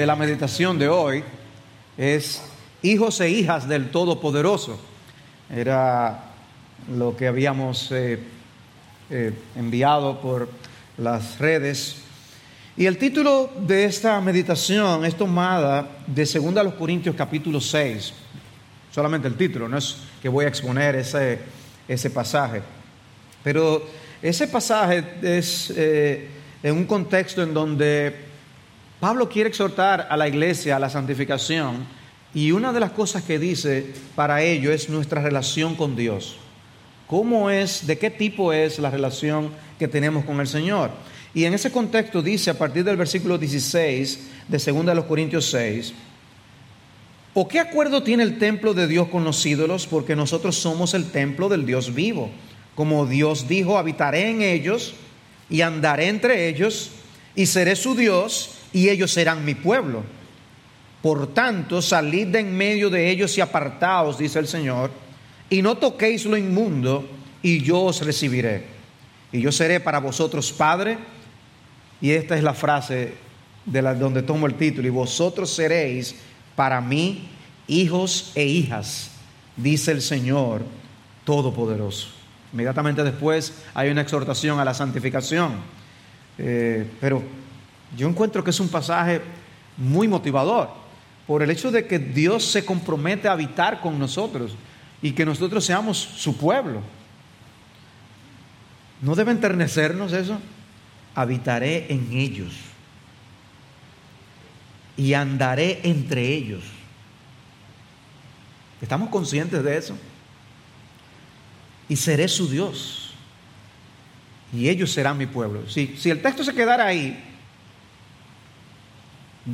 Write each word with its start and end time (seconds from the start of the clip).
de 0.00 0.06
la 0.06 0.16
meditación 0.16 0.78
de 0.78 0.88
hoy 0.88 1.22
es 1.98 2.40
hijos 2.80 3.20
e 3.20 3.28
hijas 3.28 3.68
del 3.68 3.90
Todopoderoso. 3.90 4.80
Era 5.54 6.24
lo 6.96 7.14
que 7.14 7.26
habíamos 7.26 7.92
eh, 7.92 8.18
eh, 9.10 9.34
enviado 9.56 10.18
por 10.22 10.48
las 10.96 11.38
redes. 11.38 11.96
Y 12.78 12.86
el 12.86 12.96
título 12.96 13.50
de 13.58 13.84
esta 13.84 14.18
meditación 14.22 15.04
es 15.04 15.14
tomada 15.16 15.86
de 16.06 16.24
2 16.24 16.74
Corintios 16.78 17.14
capítulo 17.14 17.60
6. 17.60 18.14
Solamente 18.90 19.28
el 19.28 19.34
título, 19.34 19.68
no 19.68 19.76
es 19.76 19.98
que 20.22 20.30
voy 20.30 20.46
a 20.46 20.48
exponer 20.48 20.96
ese, 20.96 21.40
ese 21.86 22.08
pasaje. 22.08 22.62
Pero 23.44 23.86
ese 24.22 24.48
pasaje 24.48 25.04
es 25.20 25.70
eh, 25.76 26.26
en 26.62 26.74
un 26.74 26.86
contexto 26.86 27.42
en 27.42 27.52
donde 27.52 28.29
Pablo 29.00 29.30
quiere 29.30 29.48
exhortar 29.48 30.08
a 30.10 30.16
la 30.18 30.28
iglesia 30.28 30.76
a 30.76 30.78
la 30.78 30.90
santificación 30.90 31.86
y 32.34 32.52
una 32.52 32.70
de 32.70 32.80
las 32.80 32.90
cosas 32.90 33.22
que 33.22 33.38
dice 33.38 33.94
para 34.14 34.42
ello 34.42 34.70
es 34.70 34.90
nuestra 34.90 35.22
relación 35.22 35.74
con 35.74 35.96
Dios. 35.96 36.36
¿Cómo 37.06 37.48
es, 37.48 37.86
de 37.86 37.96
qué 37.96 38.10
tipo 38.10 38.52
es 38.52 38.78
la 38.78 38.90
relación 38.90 39.50
que 39.78 39.88
tenemos 39.88 40.26
con 40.26 40.38
el 40.38 40.46
Señor? 40.46 40.90
Y 41.32 41.44
en 41.44 41.54
ese 41.54 41.72
contexto 41.72 42.20
dice 42.20 42.50
a 42.50 42.58
partir 42.58 42.84
del 42.84 42.98
versículo 42.98 43.38
16 43.38 44.28
de 44.46 44.58
2 44.58 44.86
de 44.86 44.94
los 44.94 45.06
Corintios 45.06 45.46
6, 45.46 45.94
¿o 47.32 47.48
qué 47.48 47.58
acuerdo 47.58 48.02
tiene 48.02 48.22
el 48.22 48.38
templo 48.38 48.74
de 48.74 48.86
Dios 48.86 49.08
con 49.08 49.24
los 49.24 49.44
ídolos? 49.46 49.86
Porque 49.86 50.14
nosotros 50.14 50.56
somos 50.56 50.92
el 50.92 51.10
templo 51.10 51.48
del 51.48 51.64
Dios 51.64 51.94
vivo. 51.94 52.30
Como 52.74 53.06
Dios 53.06 53.48
dijo, 53.48 53.78
habitaré 53.78 54.28
en 54.28 54.42
ellos 54.42 54.92
y 55.48 55.62
andaré 55.62 56.08
entre 56.08 56.48
ellos 56.48 56.90
y 57.34 57.46
seré 57.46 57.76
su 57.76 57.94
Dios 57.94 58.59
y 58.72 58.88
ellos 58.88 59.12
serán 59.12 59.44
mi 59.44 59.54
pueblo. 59.54 60.02
Por 61.02 61.32
tanto, 61.32 61.80
salid 61.80 62.28
de 62.28 62.40
en 62.40 62.56
medio 62.56 62.90
de 62.90 63.10
ellos 63.10 63.36
y 63.38 63.40
apartaos, 63.40 64.18
dice 64.18 64.38
el 64.38 64.46
Señor, 64.46 64.90
y 65.48 65.62
no 65.62 65.76
toquéis 65.76 66.26
lo 66.26 66.36
inmundo, 66.36 67.08
y 67.42 67.62
yo 67.62 67.80
os 67.80 68.04
recibiré. 68.04 68.64
Y 69.32 69.40
yo 69.40 69.50
seré 69.50 69.80
para 69.80 69.98
vosotros 69.98 70.52
Padre, 70.52 70.98
y 72.00 72.10
esta 72.10 72.36
es 72.36 72.42
la 72.42 72.54
frase 72.54 73.14
de 73.64 73.82
la, 73.82 73.94
donde 73.94 74.22
tomo 74.22 74.46
el 74.46 74.54
título, 74.54 74.86
y 74.86 74.90
vosotros 74.90 75.50
seréis 75.50 76.14
para 76.54 76.80
mí 76.80 77.28
hijos 77.66 78.32
e 78.34 78.44
hijas, 78.44 79.10
dice 79.56 79.92
el 79.92 80.02
Señor 80.02 80.62
Todopoderoso. 81.24 82.08
Inmediatamente 82.52 83.04
después 83.04 83.54
hay 83.74 83.90
una 83.90 84.00
exhortación 84.02 84.58
a 84.58 84.64
la 84.64 84.74
santificación. 84.74 85.52
Eh, 86.36 86.86
pero 87.00 87.22
yo 87.96 88.08
encuentro 88.08 88.44
que 88.44 88.50
es 88.50 88.60
un 88.60 88.68
pasaje 88.68 89.20
muy 89.76 90.08
motivador 90.08 90.70
por 91.26 91.42
el 91.42 91.50
hecho 91.50 91.70
de 91.70 91.86
que 91.86 91.98
Dios 91.98 92.44
se 92.44 92.64
compromete 92.64 93.28
a 93.28 93.32
habitar 93.32 93.80
con 93.80 93.98
nosotros 93.98 94.52
y 95.02 95.12
que 95.12 95.24
nosotros 95.24 95.64
seamos 95.64 95.96
su 95.98 96.36
pueblo. 96.36 96.80
¿No 99.00 99.14
debe 99.14 99.32
enternecernos 99.32 100.12
eso? 100.12 100.38
Habitaré 101.14 101.86
en 101.92 102.12
ellos 102.12 102.52
y 104.96 105.14
andaré 105.14 105.80
entre 105.84 106.26
ellos. 106.26 106.62
¿Estamos 108.80 109.08
conscientes 109.08 109.62
de 109.62 109.76
eso? 109.76 109.96
y 111.90 111.96
seré 111.96 112.28
su 112.28 112.48
Dios. 112.48 113.10
Y 114.52 114.68
ellos 114.68 114.92
serán 114.92 115.18
mi 115.18 115.26
pueblo. 115.26 115.68
Si, 115.68 115.96
si 115.98 116.08
el 116.08 116.22
texto 116.22 116.44
se 116.44 116.54
quedara 116.54 116.86
ahí, 116.86 117.29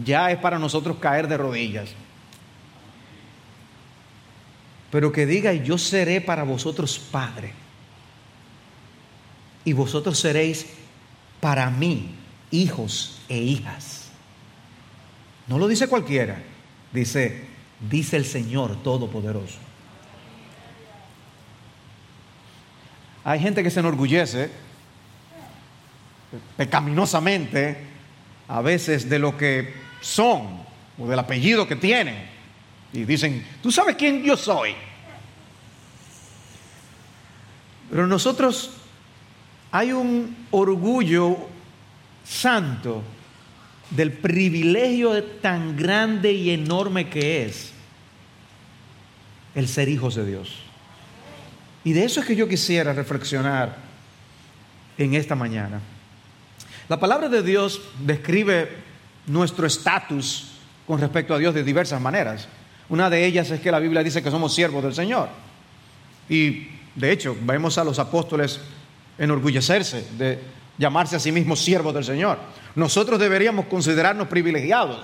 ya 0.05 0.31
es 0.31 0.39
para 0.39 0.59
nosotros 0.59 0.97
caer 0.99 1.29
de 1.29 1.37
rodillas. 1.37 1.91
Pero 4.91 5.13
que 5.13 5.27
diga, 5.27 5.53
yo 5.53 5.79
seré 5.79 6.21
para 6.21 6.45
vosotros 6.45 6.99
Padre. 6.99 7.53
Y 9.65 9.73
vosotros 9.73 10.19
seréis 10.19 10.67
para 11.41 11.71
mí 11.71 12.15
hijos 12.51 13.21
e 13.29 13.37
hijas. 13.39 14.11
No 15.47 15.59
lo 15.59 15.69
dice 15.69 15.89
cualquiera. 15.89 16.43
Dice, 16.93 17.45
dice 17.91 18.17
el 18.17 18.25
Señor 18.25 18.83
Todopoderoso. 18.83 19.59
Hay 23.25 23.41
gente 23.41 23.63
que 23.63 23.71
se 23.71 23.81
enorgullece 23.81 24.51
pecaminosamente 26.57 27.96
a 28.49 28.61
veces 28.61 29.09
de 29.09 29.19
lo 29.19 29.37
que 29.37 29.75
son 30.01 30.61
o 30.99 31.09
del 31.09 31.19
apellido 31.19 31.67
que 31.67 31.77
tienen. 31.77 32.17
Y 32.93 33.05
dicen, 33.05 33.45
tú 33.63 33.71
sabes 33.71 33.97
quién 33.97 34.23
yo 34.23 34.37
soy. 34.37 34.75
Pero 37.91 38.07
nosotros 38.07 38.71
hay 39.71 39.93
un 39.93 40.47
orgullo 40.51 41.37
santo 42.25 43.03
del 43.91 44.13
privilegio 44.13 45.23
tan 45.23 45.77
grande 45.77 46.33
y 46.33 46.51
enorme 46.51 47.09
que 47.09 47.47
es 47.47 47.73
el 49.55 49.69
ser 49.69 49.89
hijos 49.89 50.15
de 50.17 50.27
Dios. 50.27 50.57
Y 51.85 51.93
de 51.93 52.05
eso 52.05 52.21
es 52.21 52.27
que 52.27 52.35
yo 52.35 52.49
quisiera 52.49 52.93
reflexionar 52.93 53.77
en 54.99 55.15
esta 55.15 55.35
mañana. 55.35 55.81
La 56.89 57.01
palabra 57.01 57.29
de 57.29 57.43
Dios 57.43 57.81
describe 58.05 58.71
nuestro 59.27 59.67
estatus 59.67 60.53
con 60.87 61.01
respecto 61.01 61.35
a 61.35 61.39
Dios 61.39 61.53
de 61.53 61.65
diversas 61.65 62.01
maneras. 62.01 62.47
Una 62.89 63.11
de 63.11 63.27
ellas 63.27 63.51
es 63.51 63.61
que 63.61 63.73
la 63.73 63.81
Biblia 63.81 64.05
dice 64.05 64.23
que 64.23 64.31
somos 64.31 64.55
siervos 64.55 64.85
del 64.85 64.95
Señor. 64.95 65.29
Y 66.29 66.69
de 66.95 67.11
hecho, 67.11 67.37
vemos 67.41 67.77
a 67.79 67.85
los 67.85 67.99
apóstoles 67.99 68.61
enorgullecerse 69.19 70.07
de 70.17 70.39
llamarse 70.79 71.17
a 71.17 71.19
sí 71.21 71.33
mismos 71.33 71.61
siervos 71.61 71.93
del 71.93 72.05
Señor. 72.05 72.39
Nosotros 72.77 73.19
deberíamos 73.19 73.67
considerarnos 73.67 74.29
privilegiados 74.29 75.01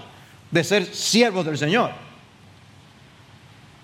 de 0.53 0.63
ser 0.63 0.85
siervos 0.87 1.45
del 1.45 1.59
Señor. 1.59 1.91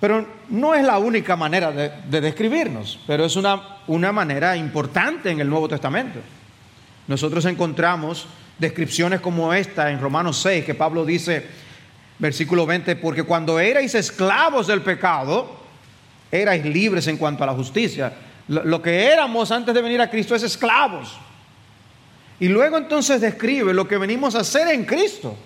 Pero 0.01 0.25
no 0.49 0.75
es 0.75 0.85
la 0.85 0.99
única 0.99 1.35
manera 1.35 1.73
de, 1.73 2.21
describirnos, 2.21 3.01
pero 3.09 3.25
es 3.25 3.35
una, 3.35 3.79
una 3.89 4.13
manera 4.13 4.57
importante 4.57 5.31
en 5.31 5.41
el 5.41 5.51
Nuevo 5.51 5.69
Testamento. 5.69 6.21
Nosotros 7.09 7.45
encontramos 7.47 8.27
descripciones 8.59 9.21
como 9.21 9.53
esta 9.53 9.91
en 9.91 10.01
Romanos 10.01 10.39
6, 10.43 10.65
que 10.65 10.75
Pablo 10.75 11.05
dice, 11.05 11.47
versículo 12.19 12.67
20, 12.67 12.97
porque 12.97 13.23
cuando 13.23 13.59
erais 13.59 13.95
esclavos 13.95 14.67
del 14.67 14.83
pecado, 14.83 15.57
erais 16.31 16.65
libres 16.65 17.07
en 17.07 17.17
cuanto 17.17 17.45
a 17.45 17.47
la 17.47 17.55
justicia. 17.55 18.13
Lo, 18.49 18.81
que 18.83 19.07
éramos 19.07 19.51
antes 19.51 19.75
de 19.75 19.83
venir 19.83 20.01
a 20.01 20.11
Cristo 20.11 20.35
es 20.35 20.43
esclavos. 20.43 21.19
Y 22.41 22.49
luego 22.49 22.77
entonces 22.77 23.21
describe 23.21 23.75
lo 23.75 23.89
que 23.89 23.99
venimos 23.99 24.35
a 24.35 24.41
hacer 24.41 24.69
en 24.69 24.85
Cristo. 24.85 25.37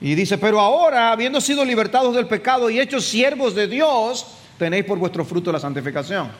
Y 0.00 0.14
dice, 0.14 0.38
pero 0.38 0.60
ahora, 0.60 1.12
habiendo 1.12 1.40
sido 1.40 1.64
libertados 1.64 2.14
del 2.14 2.26
pecado 2.26 2.70
y 2.70 2.80
hechos 2.80 3.04
siervos 3.04 3.54
de 3.54 3.68
Dios, 3.68 4.26
tenéis 4.58 4.84
por 4.84 4.98
vuestro 4.98 5.24
fruto 5.24 5.52
la 5.52 5.60
santificación. 5.60 6.30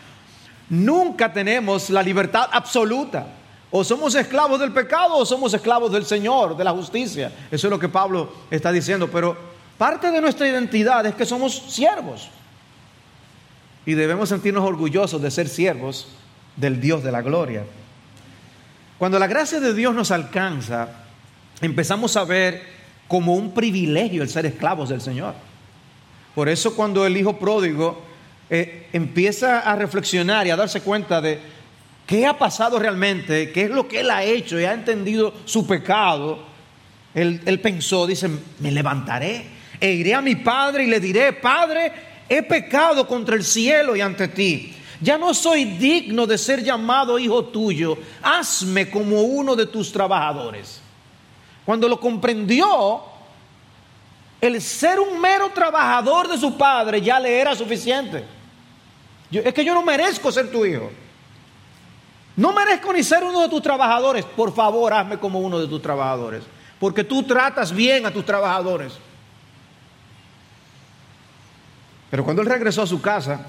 Nunca 0.70 1.32
tenemos 1.32 1.90
la 1.90 2.02
libertad 2.02 2.48
absoluta. 2.50 3.26
O 3.70 3.84
somos 3.84 4.14
esclavos 4.14 4.58
del 4.58 4.72
pecado 4.72 5.16
o 5.16 5.24
somos 5.24 5.54
esclavos 5.54 5.92
del 5.92 6.04
Señor, 6.04 6.56
de 6.56 6.64
la 6.64 6.72
justicia. 6.72 7.32
Eso 7.50 7.66
es 7.66 7.70
lo 7.70 7.78
que 7.78 7.88
Pablo 7.88 8.32
está 8.50 8.72
diciendo. 8.72 9.08
Pero 9.10 9.36
parte 9.78 10.10
de 10.10 10.20
nuestra 10.20 10.48
identidad 10.48 11.06
es 11.06 11.14
que 11.14 11.24
somos 11.24 11.54
siervos. 11.68 12.28
Y 13.86 13.94
debemos 13.94 14.28
sentirnos 14.28 14.64
orgullosos 14.64 15.22
de 15.22 15.30
ser 15.30 15.48
siervos 15.48 16.08
del 16.56 16.80
Dios 16.80 17.04
de 17.04 17.12
la 17.12 17.22
gloria. 17.22 17.64
Cuando 18.98 19.18
la 19.18 19.26
gracia 19.26 19.60
de 19.60 19.72
Dios 19.72 19.94
nos 19.94 20.10
alcanza, 20.10 20.88
empezamos 21.60 22.16
a 22.16 22.24
ver 22.24 22.62
como 23.08 23.34
un 23.34 23.52
privilegio 23.52 24.22
el 24.22 24.28
ser 24.28 24.46
esclavos 24.46 24.88
del 24.88 25.00
Señor. 25.00 25.34
Por 26.34 26.48
eso 26.48 26.74
cuando 26.76 27.06
el 27.06 27.16
hijo 27.16 27.38
pródigo 27.38 28.02
eh, 28.50 28.88
empieza 28.92 29.60
a 29.60 29.76
reflexionar 29.76 30.46
y 30.46 30.50
a 30.50 30.56
darse 30.56 30.80
cuenta 30.80 31.20
de 31.20 31.40
qué 32.10 32.26
ha 32.26 32.36
pasado 32.36 32.76
realmente, 32.80 33.52
qué 33.52 33.62
es 33.62 33.70
lo 33.70 33.86
que 33.86 34.00
él 34.00 34.10
ha 34.10 34.24
hecho 34.24 34.58
y 34.58 34.64
ha 34.64 34.72
entendido 34.72 35.32
su 35.44 35.64
pecado, 35.64 36.40
él, 37.14 37.60
pensó, 37.62 38.04
dice, 38.04 38.28
me 38.58 38.72
levantaré 38.72 39.46
e 39.80 39.92
iré 39.92 40.12
a 40.12 40.20
mi 40.20 40.34
padre 40.34 40.82
y 40.82 40.86
le 40.88 40.98
diré, 40.98 41.32
Padre, 41.34 41.92
he 42.28 42.42
pecado 42.42 43.06
contra 43.06 43.36
el 43.36 43.44
cielo 43.44 43.94
y 43.94 44.00
ante 44.00 44.26
ti. 44.26 44.74
Ya 45.00 45.18
no 45.18 45.32
soy 45.32 45.64
digno 45.64 46.26
de 46.26 46.36
ser 46.36 46.64
llamado 46.64 47.16
hijo 47.16 47.44
tuyo. 47.44 47.96
Hazme 48.22 48.90
como 48.90 49.22
uno 49.22 49.54
de 49.54 49.66
tus 49.66 49.92
trabajadores. 49.92 50.82
Cuando 51.64 51.88
lo 51.88 52.00
comprendió, 52.00 53.02
el 54.40 54.60
ser 54.60 54.98
un 54.98 55.20
mero 55.20 55.52
trabajador 55.54 56.26
de 56.26 56.38
su 56.38 56.58
padre 56.58 57.00
ya 57.00 57.20
le 57.20 57.38
era 57.38 57.54
suficiente. 57.54 58.24
es 59.30 59.54
que 59.54 59.64
yo 59.64 59.74
no 59.74 59.84
merezco 59.84 60.32
ser 60.32 60.50
tu 60.50 60.66
hijo. 60.66 60.90
No 62.40 62.54
merezco 62.54 62.90
ni 62.94 63.04
ser 63.04 63.22
uno 63.22 63.42
de 63.42 63.50
tus 63.50 63.60
trabajadores. 63.60 64.24
Por 64.24 64.54
favor, 64.54 64.94
hazme 64.94 65.18
como 65.18 65.40
uno 65.40 65.58
de 65.58 65.68
tus 65.68 65.82
trabajadores. 65.82 66.42
porque 66.78 67.04
tú 67.04 67.22
tratas 67.24 67.70
bien 67.70 68.06
a 68.06 68.10
tus 68.10 68.24
trabajadores. 68.24 68.94
Pero 72.10 72.24
cuando 72.24 72.40
él 72.40 72.48
regresó 72.48 72.80
a 72.80 72.86
su 72.86 73.02
casa, 73.02 73.44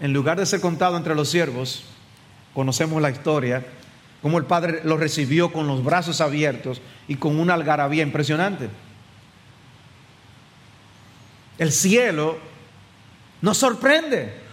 en 0.00 0.14
lugar 0.14 0.38
de 0.38 0.46
ser 0.46 0.62
contado 0.62 0.96
entre 0.96 1.14
los 1.14 1.28
siervos, 1.28 1.84
conocemos 2.54 3.02
la 3.02 3.10
historia, 3.10 3.66
cómo 4.22 4.38
el 4.38 4.46
padre 4.46 4.80
lo 4.84 4.96
recibió 4.96 5.52
con 5.52 5.66
los 5.66 5.84
brazos 5.84 6.22
abiertos 6.22 6.80
y 7.06 7.16
con 7.16 7.38
una 7.38 7.52
algarabía 7.52 8.02
impresionante. 8.02 8.70
El 11.58 11.70
cielo 11.70 12.38
nos 13.42 13.58
sorprende. 13.58 14.43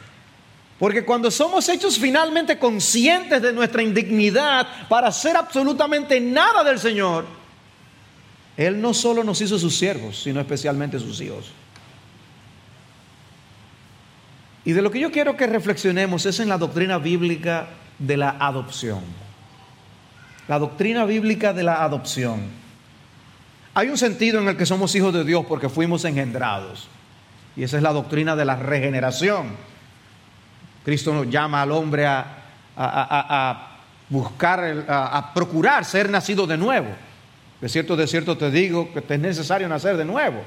Porque 0.81 1.05
cuando 1.05 1.29
somos 1.29 1.69
hechos 1.69 1.99
finalmente 1.99 2.57
conscientes 2.57 3.39
de 3.39 3.53
nuestra 3.53 3.83
indignidad 3.83 4.67
para 4.89 5.09
hacer 5.09 5.37
absolutamente 5.37 6.19
nada 6.19 6.63
del 6.63 6.79
Señor, 6.79 7.27
Él 8.57 8.81
no 8.81 8.91
solo 8.91 9.23
nos 9.23 9.39
hizo 9.41 9.59
sus 9.59 9.77
siervos, 9.77 10.23
sino 10.23 10.39
especialmente 10.39 10.97
sus 10.97 11.21
hijos. 11.21 11.51
Y 14.65 14.71
de 14.71 14.81
lo 14.81 14.89
que 14.89 14.99
yo 14.99 15.11
quiero 15.11 15.37
que 15.37 15.45
reflexionemos 15.45 16.25
es 16.25 16.39
en 16.39 16.49
la 16.49 16.57
doctrina 16.57 16.97
bíblica 16.97 17.67
de 17.99 18.17
la 18.17 18.37
adopción. 18.39 19.01
La 20.47 20.57
doctrina 20.57 21.05
bíblica 21.05 21.53
de 21.53 21.61
la 21.61 21.83
adopción. 21.83 22.41
Hay 23.75 23.89
un 23.89 23.99
sentido 23.99 24.41
en 24.41 24.47
el 24.47 24.57
que 24.57 24.65
somos 24.65 24.95
hijos 24.95 25.13
de 25.13 25.25
Dios 25.25 25.45
porque 25.47 25.69
fuimos 25.69 26.05
engendrados. 26.05 26.87
Y 27.55 27.61
esa 27.61 27.77
es 27.77 27.83
la 27.83 27.93
doctrina 27.93 28.35
de 28.35 28.45
la 28.45 28.55
regeneración. 28.55 29.69
Cristo 30.83 31.13
nos 31.13 31.29
llama 31.29 31.61
al 31.61 31.71
hombre 31.71 32.05
a, 32.05 33.67
buscar, 34.09 34.85
a, 34.87 35.31
procurar 35.33 35.85
ser 35.85 36.09
nacido 36.09 36.47
de 36.47 36.57
nuevo. 36.57 36.89
De 37.59 37.69
cierto, 37.69 37.95
de 37.95 38.07
cierto 38.07 38.37
te 38.37 38.49
digo 38.49 38.91
que 38.91 39.03
es 39.07 39.19
necesario 39.19 39.69
nacer 39.69 39.95
de 39.97 40.05
nuevo. 40.05 40.43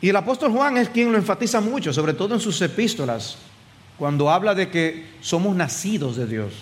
Y 0.00 0.10
el 0.10 0.16
apóstol 0.16 0.52
Juan 0.52 0.76
es 0.76 0.88
quien 0.90 1.10
lo 1.10 1.18
enfatiza 1.18 1.60
mucho, 1.60 1.92
sobre 1.92 2.12
todo 2.12 2.34
en 2.34 2.40
sus 2.40 2.60
epístolas, 2.62 3.38
cuando 3.96 4.30
habla 4.30 4.54
de 4.54 4.70
que 4.70 5.06
somos 5.20 5.56
nacidos 5.56 6.16
de 6.16 6.26
Dios, 6.26 6.52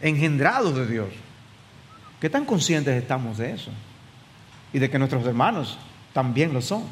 engendrados 0.00 0.76
de 0.76 0.86
Dios. 0.86 1.08
¿Qué 2.20 2.30
tan 2.30 2.44
conscientes 2.44 2.94
estamos 2.94 3.38
de 3.38 3.52
eso? 3.52 3.70
Y 4.72 4.78
de 4.78 4.88
que 4.88 4.98
nuestros 4.98 5.26
hermanos 5.26 5.78
también 6.12 6.52
lo 6.52 6.60
son. 6.60 6.84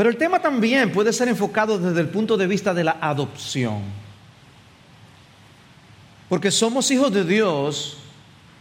Pero 0.00 0.08
el 0.08 0.16
tema 0.16 0.40
también 0.40 0.92
puede 0.92 1.12
ser 1.12 1.28
enfocado 1.28 1.78
desde 1.78 2.00
el 2.00 2.08
punto 2.08 2.38
de 2.38 2.46
vista 2.46 2.72
de 2.72 2.84
la 2.84 2.96
adopción. 3.02 3.82
Porque 6.26 6.50
somos 6.50 6.90
hijos 6.90 7.12
de 7.12 7.22
Dios 7.22 7.98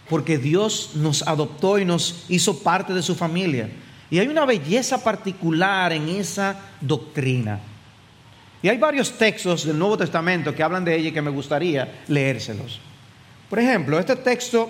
porque 0.10 0.38
Dios 0.38 0.96
nos 0.96 1.26
adoptó 1.26 1.80
y 1.80 1.86
nos 1.86 2.26
hizo 2.28 2.60
parte 2.60 2.94
de 2.94 3.02
su 3.02 3.16
familia. 3.16 3.70
Y 4.10 4.20
hay 4.20 4.28
una 4.28 4.44
belleza 4.44 5.02
particular 5.02 5.94
en 5.94 6.10
esa 6.10 6.60
doctrina. 6.82 7.62
Y 8.62 8.68
hay 8.68 8.78
varios 8.78 9.14
textos 9.18 9.64
del 9.64 9.80
Nuevo 9.80 9.98
Testamento 9.98 10.54
que 10.54 10.62
hablan 10.62 10.84
de 10.84 10.98
ella 10.98 11.08
y 11.08 11.14
que 11.14 11.22
me 11.22 11.32
gustaría 11.32 12.02
leérselos. 12.10 12.82
Por 13.50 13.60
ejemplo, 13.60 13.98
este 13.98 14.18
texto 14.18 14.70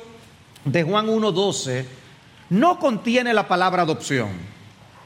de 0.63 0.83
Juan 0.83 1.07
1.12 1.07 1.83
no 2.51 2.77
contiene 2.77 3.33
la 3.33 3.47
palabra 3.47 3.81
adopción 3.81 4.58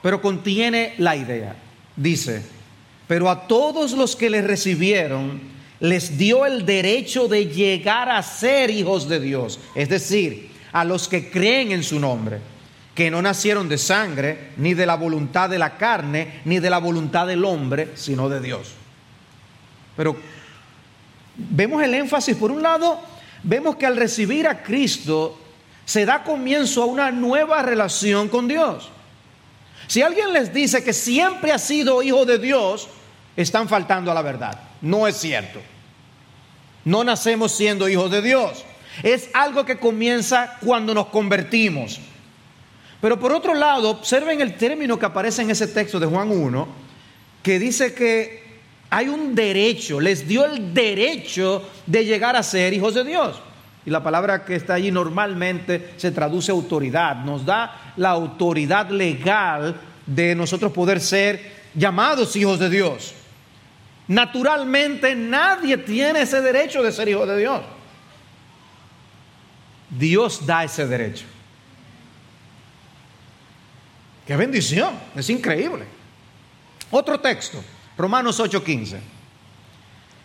pero 0.04 0.22
contiene 0.22 0.94
la 1.00 1.16
idea. 1.16 1.56
Dice, 1.96 2.44
pero 3.08 3.30
a 3.30 3.48
todos 3.48 3.94
los 3.94 4.16
que 4.16 4.30
le 4.30 4.42
recibieron 4.42 5.42
les 5.80 6.18
dio 6.18 6.46
el 6.46 6.66
derecho 6.66 7.28
de 7.28 7.48
llegar 7.48 8.10
a 8.10 8.22
ser 8.22 8.70
hijos 8.70 9.08
de 9.10 9.20
Dios, 9.20 9.60
es 9.76 9.90
decir, 9.90 10.52
a 10.74 10.84
los 10.84 11.08
que 11.08 11.30
creen 11.32 11.72
en 11.72 11.84
su 11.84 12.00
nombre, 12.00 12.40
que 12.94 13.10
no 13.10 13.22
nacieron 13.22 13.70
de 13.70 13.78
sangre, 13.78 14.52
ni 14.58 14.74
de 14.74 14.86
la 14.86 14.96
voluntad 14.96 15.50
de 15.50 15.58
la 15.58 15.78
carne, 15.78 16.42
ni 16.46 16.60
de 16.60 16.70
la 16.70 16.80
voluntad 16.80 17.26
del 17.26 17.46
hombre, 17.46 17.92
sino 17.96 18.30
de 18.30 18.42
Dios. 18.42 18.74
Pero 19.96 20.16
vemos 21.36 21.82
el 21.82 21.94
énfasis, 21.94 22.36
por 22.36 22.52
un 22.52 22.62
lado, 22.62 23.00
vemos 23.44 23.78
que 23.78 23.86
al 23.86 23.96
recibir 23.96 24.48
a 24.48 24.64
Cristo 24.64 25.40
se 25.86 26.06
da 26.06 26.24
comienzo 26.24 26.84
a 26.84 26.88
una 26.88 27.12
nueva 27.12 27.62
relación 27.62 28.28
con 28.28 28.48
Dios. 28.48 28.90
Si 29.88 30.02
alguien 30.02 30.34
les 30.34 30.54
dice 30.54 30.84
que 30.84 30.94
siempre 30.94 31.52
ha 31.52 31.60
sido 31.60 32.02
hijo 32.04 32.26
de 32.26 32.40
Dios, 32.40 32.88
están 33.36 33.68
faltando 33.68 34.12
a 34.12 34.14
la 34.14 34.22
verdad. 34.22 34.60
No 34.82 35.08
es 35.08 35.18
cierto. 35.18 35.60
No 36.86 37.04
nacemos 37.04 37.52
siendo 37.52 37.88
hijos 37.88 38.12
de 38.12 38.22
Dios. 38.22 38.64
Es 39.02 39.30
algo 39.34 39.66
que 39.66 39.78
comienza 39.78 40.58
cuando 40.62 40.94
nos 40.94 41.08
convertimos. 41.08 42.00
Pero 43.02 43.20
por 43.20 43.34
otro 43.34 43.54
lado, 43.54 43.90
observen 43.90 44.40
el 44.42 44.56
término 44.56 44.98
que 44.98 45.06
aparece 45.06 45.42
en 45.42 45.50
ese 45.50 45.68
texto 45.68 46.00
de 46.00 46.06
Juan 46.06 46.32
1, 46.32 46.68
que 47.42 47.60
dice 47.60 47.94
que 47.94 48.44
hay 48.90 49.10
un 49.10 49.34
derecho, 49.34 50.00
les 50.00 50.28
dio 50.28 50.46
el 50.46 50.74
derecho 50.74 51.68
de 51.86 52.06
llegar 52.06 52.36
a 52.36 52.44
ser 52.44 52.74
hijos 52.74 52.94
de 52.94 53.04
Dios. 53.04 53.42
Y 53.86 53.90
la 53.90 54.02
palabra 54.02 54.46
que 54.46 54.56
está 54.56 54.76
allí 54.76 54.92
normalmente 54.92 55.94
se 55.98 56.12
traduce 56.12 56.52
autoridad. 56.52 57.18
Nos 57.24 57.46
da 57.46 57.94
la 57.98 58.10
autoridad 58.10 58.90
legal 58.90 59.76
de 60.06 60.36
nosotros 60.36 60.72
poder 60.72 61.02
ser 61.02 61.64
llamados 61.76 62.36
hijos 62.36 62.60
de 62.60 62.70
Dios. 62.70 63.14
Naturalmente 64.08 65.16
nadie 65.16 65.78
tiene 65.78 66.22
ese 66.22 66.42
derecho 66.42 66.84
de 66.84 66.92
ser 66.92 67.10
hijo 67.10 67.26
de 67.26 67.38
Dios. 67.38 67.62
Dios 69.90 70.46
da 70.46 70.64
ese 70.64 70.88
derecho. 70.88 71.26
Qué 74.26 74.36
bendición, 74.36 74.98
es 75.16 75.30
increíble. 75.30 75.86
Otro 76.92 77.20
texto, 77.20 77.64
Romanos 77.98 78.40
8:15. 78.40 79.00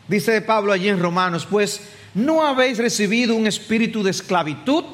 Dice 0.06 0.40
Pablo 0.42 0.72
allí 0.72 0.88
en 0.88 1.00
Romanos, 1.00 1.46
pues 1.48 1.90
¿No 2.14 2.44
habéis 2.44 2.78
recibido 2.78 3.34
un 3.34 3.46
espíritu 3.46 4.02
de 4.02 4.10
esclavitud 4.10 4.84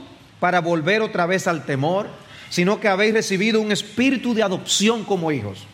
para 0.41 0.61
volver 0.61 1.03
otra 1.03 1.27
vez 1.27 1.47
al 1.47 1.65
temor, 1.65 2.09
sino 2.51 2.81
que 2.81 2.89
habéis 2.89 3.15
recibido 3.15 3.61
un 3.61 3.73
espíritu 3.73 4.35
de 4.35 4.43
adopción 4.43 5.05
como 5.05 5.31
hijos? 5.31 5.67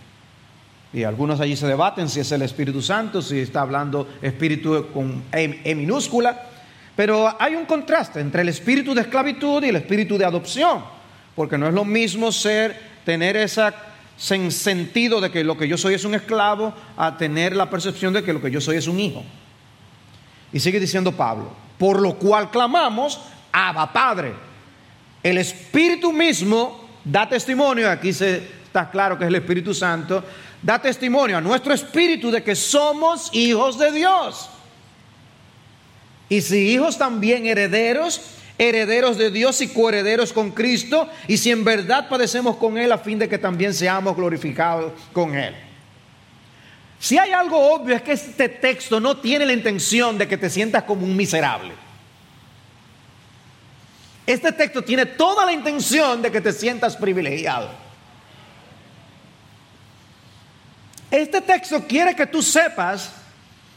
Y 0.93 1.05
algunos 1.05 1.41
allí 1.41 1.57
se 1.57 1.67
debaten 1.67 2.09
si 2.09 2.21
es 2.21 2.33
el 2.33 2.43
Espíritu 2.43 2.83
Santo, 2.83 3.23
si 3.23 3.39
está 3.39 3.61
hablando 3.61 4.09
espíritu 4.21 4.89
con 4.93 5.23
e, 5.33 5.61
e 5.63 5.75
minúscula, 5.75 6.49
pero 6.97 7.35
hay 7.39 7.55
un 7.55 7.65
contraste 7.65 8.21
entre 8.21 8.43
el 8.43 8.49
espíritu 8.49 8.93
de 8.93 9.03
esclavitud 9.03 9.63
y 9.63 9.69
el 9.69 9.77
espíritu 9.77 10.19
de 10.19 10.25
adopción, 10.25 10.83
porque 11.37 11.57
no 11.57 11.69
es 11.69 11.75
lo 11.75 11.85
mismo 11.85 12.33
ser, 12.33 12.77
tener 13.05 13.37
ese 13.37 13.71
sentido 14.17 15.21
de 15.21 15.31
que 15.31 15.45
lo 15.45 15.57
que 15.57 15.69
yo 15.69 15.79
soy 15.79 15.95
es 15.95 16.05
un 16.05 16.15
esclavo, 16.15 16.75
a 16.97 17.17
tener 17.17 17.55
la 17.55 17.71
percepción 17.71 18.13
de 18.13 18.25
que 18.25 18.33
lo 18.33 18.43
que 18.43 18.51
yo 18.51 18.61
soy 18.61 18.77
es 18.77 18.89
un 18.89 18.99
hijo. 18.99 19.25
Y 20.53 20.61
sigue 20.61 20.81
diciendo 20.81 21.13
Pablo, 21.13 21.51
por 21.79 22.01
lo 22.01 22.17
cual 22.17 22.51
clamamos, 22.51 23.21
Abba 23.53 23.93
Padre. 23.93 24.35
El 25.23 25.39
Espíritu 25.39 26.13
mismo 26.13 26.89
da 27.05 27.29
testimonio, 27.29 27.91
aquí 27.91 28.13
se, 28.13 28.43
está 28.65 28.91
claro 28.91 29.19
que 29.19 29.25
es 29.25 29.29
el 29.29 29.37
Espíritu 29.37 29.75
Santo, 29.75 30.25
da 30.63 30.79
testimonio 30.79 31.39
a 31.39 31.41
nuestro 31.41 31.73
espíritu 31.73 32.31
de 32.31 32.43
que 32.43 32.55
somos 32.55 33.31
hijos 33.33 33.79
de 33.79 33.93
Dios. 33.93 34.51
Y 36.29 36.41
si 36.43 36.73
hijos 36.73 36.97
también 36.97 37.47
herederos, 37.47 38.21
herederos 38.59 39.19
de 39.19 39.31
Dios 39.31 39.61
y 39.63 39.69
coherederos 39.69 40.33
con 40.33 40.53
Cristo, 40.53 41.09
y 41.27 41.39
si 41.39 41.51
en 41.51 41.65
verdad 41.65 42.09
padecemos 42.09 42.57
con 42.57 42.79
Él 42.79 42.93
a 42.93 42.99
fin 42.99 43.19
de 43.19 43.29
que 43.29 43.39
también 43.39 43.75
seamos 43.75 44.15
glorificados 44.17 44.93
con 45.13 45.35
Él. 45.35 45.55
Si 47.01 47.17
hay 47.17 47.33
algo 47.33 47.59
obvio 47.73 47.97
es 47.97 48.03
que 48.03 48.13
este 48.13 48.51
texto 48.51 49.01
no 49.01 49.17
tiene 49.17 49.47
la 49.47 49.55
intención 49.55 50.19
de 50.19 50.29
que 50.29 50.37
te 50.37 50.51
sientas 50.51 50.85
como 50.85 51.07
un 51.07 51.17
miserable. 51.17 51.73
Este 54.27 54.53
texto 54.53 54.83
tiene 54.83 55.07
toda 55.07 55.47
la 55.47 55.53
intención 55.53 56.21
de 56.21 56.31
que 56.31 56.43
te 56.43 56.53
sientas 56.53 56.97
privilegiado. 56.97 57.71
Este 61.11 61.41
texto 61.41 61.85
quiere 61.89 62.15
que 62.15 62.27
tú 62.27 62.43
sepas 62.43 63.13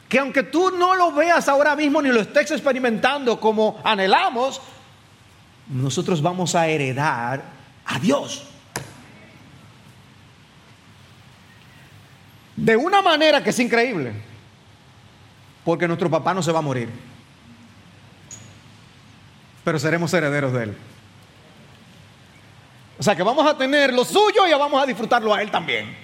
que 0.09 0.19
aunque 0.19 0.43
tú 0.43 0.69
no 0.71 0.93
lo 0.93 1.13
veas 1.13 1.47
ahora 1.47 1.77
mismo 1.77 2.01
ni 2.01 2.09
lo 2.09 2.19
estés 2.19 2.51
experimentando 2.51 3.39
como 3.39 3.79
anhelamos, 3.85 4.61
nosotros 5.69 6.21
vamos 6.21 6.55
a 6.55 6.67
heredar 6.67 7.41
a 7.85 7.99
Dios. 7.99 8.52
De 12.55 12.75
una 12.77 13.01
manera 13.01 13.43
que 13.43 13.49
es 13.49 13.59
increíble. 13.59 14.13
Porque 15.63 15.87
nuestro 15.87 16.09
papá 16.09 16.33
no 16.33 16.43
se 16.43 16.51
va 16.51 16.59
a 16.59 16.63
morir. 16.63 16.89
Pero 19.63 19.79
seremos 19.79 20.13
herederos 20.13 20.53
de 20.53 20.63
él. 20.63 20.77
O 22.99 23.03
sea 23.03 23.15
que 23.15 23.23
vamos 23.23 23.45
a 23.47 23.57
tener 23.57 23.93
lo 23.93 24.05
suyo 24.05 24.47
y 24.47 24.51
vamos 24.51 24.81
a 24.81 24.85
disfrutarlo 24.85 25.33
a 25.33 25.41
él 25.41 25.49
también. 25.49 25.95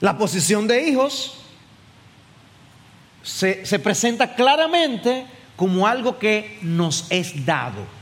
La 0.00 0.16
posición 0.16 0.68
de 0.68 0.88
hijos 0.88 1.38
se, 3.22 3.64
se 3.64 3.78
presenta 3.78 4.34
claramente 4.34 5.26
como 5.56 5.86
algo 5.86 6.18
que 6.18 6.58
nos 6.62 7.06
es 7.10 7.44
dado. 7.44 7.95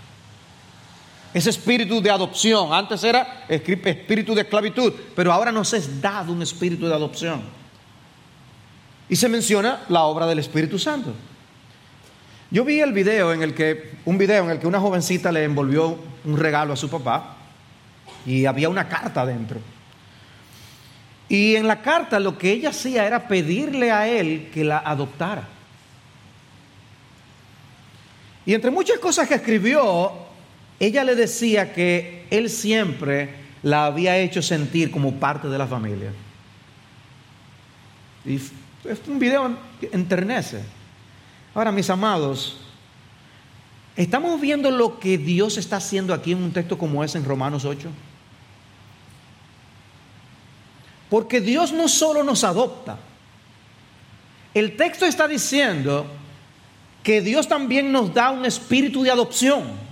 Ese 1.35 1.51
espíritu 1.51 2.01
de 2.01 2.11
adopción, 2.11 2.73
antes 2.73 3.03
era 3.03 3.45
espíritu 3.49 4.37
de 4.37 4.43
esclavitud, 4.43 4.93
pero 5.17 5.33
ahora 5.33 5.51
nos 5.51 5.73
es 5.73 6.01
dado 6.01 6.33
un 6.33 6.41
espíritu 6.43 6.87
de 6.87 6.95
adopción. 6.95 7.43
Y 9.09 9.17
se 9.17 9.29
menciona 9.29 9.81
la 9.89 10.05
obra 10.05 10.29
del 10.29 10.39
Espíritu 10.39 10.79
Santo. 10.79 11.13
Yo 12.53 12.65
vi 12.65 12.81
el 12.81 12.93
video 12.93 13.33
en 13.33 13.43
el 13.43 13.53
que, 13.53 13.97
un 14.05 14.17
video 14.17 14.45
en 14.45 14.51
el 14.51 14.61
que 14.61 14.69
una 14.69 14.79
jovencita 14.79 15.33
le 15.33 15.43
envolvió 15.43 15.99
un 16.25 16.39
regalo 16.39 16.73
a 16.73 16.77
su 16.77 16.89
papá 16.89 17.37
y 18.25 18.47
había 18.47 18.69
una 18.69 18.89
carta 18.89 19.27
dentro. 19.27 19.59
Y 21.29 21.57
en 21.57 21.67
la 21.67 21.83
carta 21.83 22.21
lo 22.21 22.39
que 22.39 22.53
ella 22.53 22.69
hacía 22.69 23.07
era 23.07 23.27
pedirle 23.27 23.91
a 23.91 24.07
él 24.07 24.51
que 24.55 24.63
la 24.63 24.79
adoptara. 24.79 25.49
Y 28.47 28.55
entre 28.55 28.71
muchas 28.71 29.01
cosas 29.01 29.27
que 29.27 29.35
escribió, 29.35 30.24
ella 30.81 31.05
le 31.05 31.15
decía 31.15 31.73
que 31.73 32.27
él 32.31 32.51
siempre 32.51 33.31
la 33.63 33.87
había 33.87 34.19
hecho 34.19 34.43
sentir 34.43 34.91
como 34.91 35.15
parte 35.15 35.49
de 35.49 35.59
la 35.59 35.67
familia. 35.67 36.13
Y 38.25 38.37
es 38.37 39.01
un 39.07 39.19
video 39.19 39.57
que 39.81 39.89
enternece. 39.93 40.63
Ahora, 41.55 41.73
mis 41.73 41.89
amados, 41.89 42.59
¿estamos 43.97 44.41
viendo 44.41 44.71
lo 44.71 44.99
que 44.99 45.17
Dios 45.19 45.57
está 45.57 45.77
haciendo 45.77 46.13
aquí 46.13 46.33
en 46.33 46.43
un 46.43 46.53
texto 46.53 46.77
como 46.77 47.05
ese 47.05 47.19
en 47.19 47.25
Romanos 47.25 47.65
8? 47.65 47.89
Porque 51.09 51.41
Dios 51.41 51.73
no 51.73 51.87
solo 51.89 52.25
nos 52.25 52.45
adopta, 52.45 52.99
el 54.53 54.77
texto 54.77 55.07
está 55.07 55.29
diciendo 55.29 56.07
que 57.03 57.21
Dios 57.21 57.47
también 57.47 57.93
nos 57.93 58.13
da 58.15 58.31
un 58.31 58.45
espíritu 58.45 59.03
de 59.03 59.11
adopción. 59.11 59.84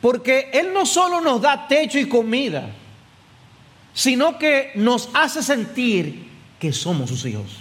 Porque 0.00 0.50
Él 0.52 0.72
no 0.72 0.86
solo 0.86 1.20
nos 1.20 1.40
da 1.40 1.66
techo 1.66 1.98
y 1.98 2.08
comida, 2.08 2.70
sino 3.92 4.38
que 4.38 4.72
nos 4.76 5.10
hace 5.14 5.42
sentir 5.42 6.30
que 6.58 6.72
somos 6.72 7.10
sus 7.10 7.24
hijos. 7.24 7.58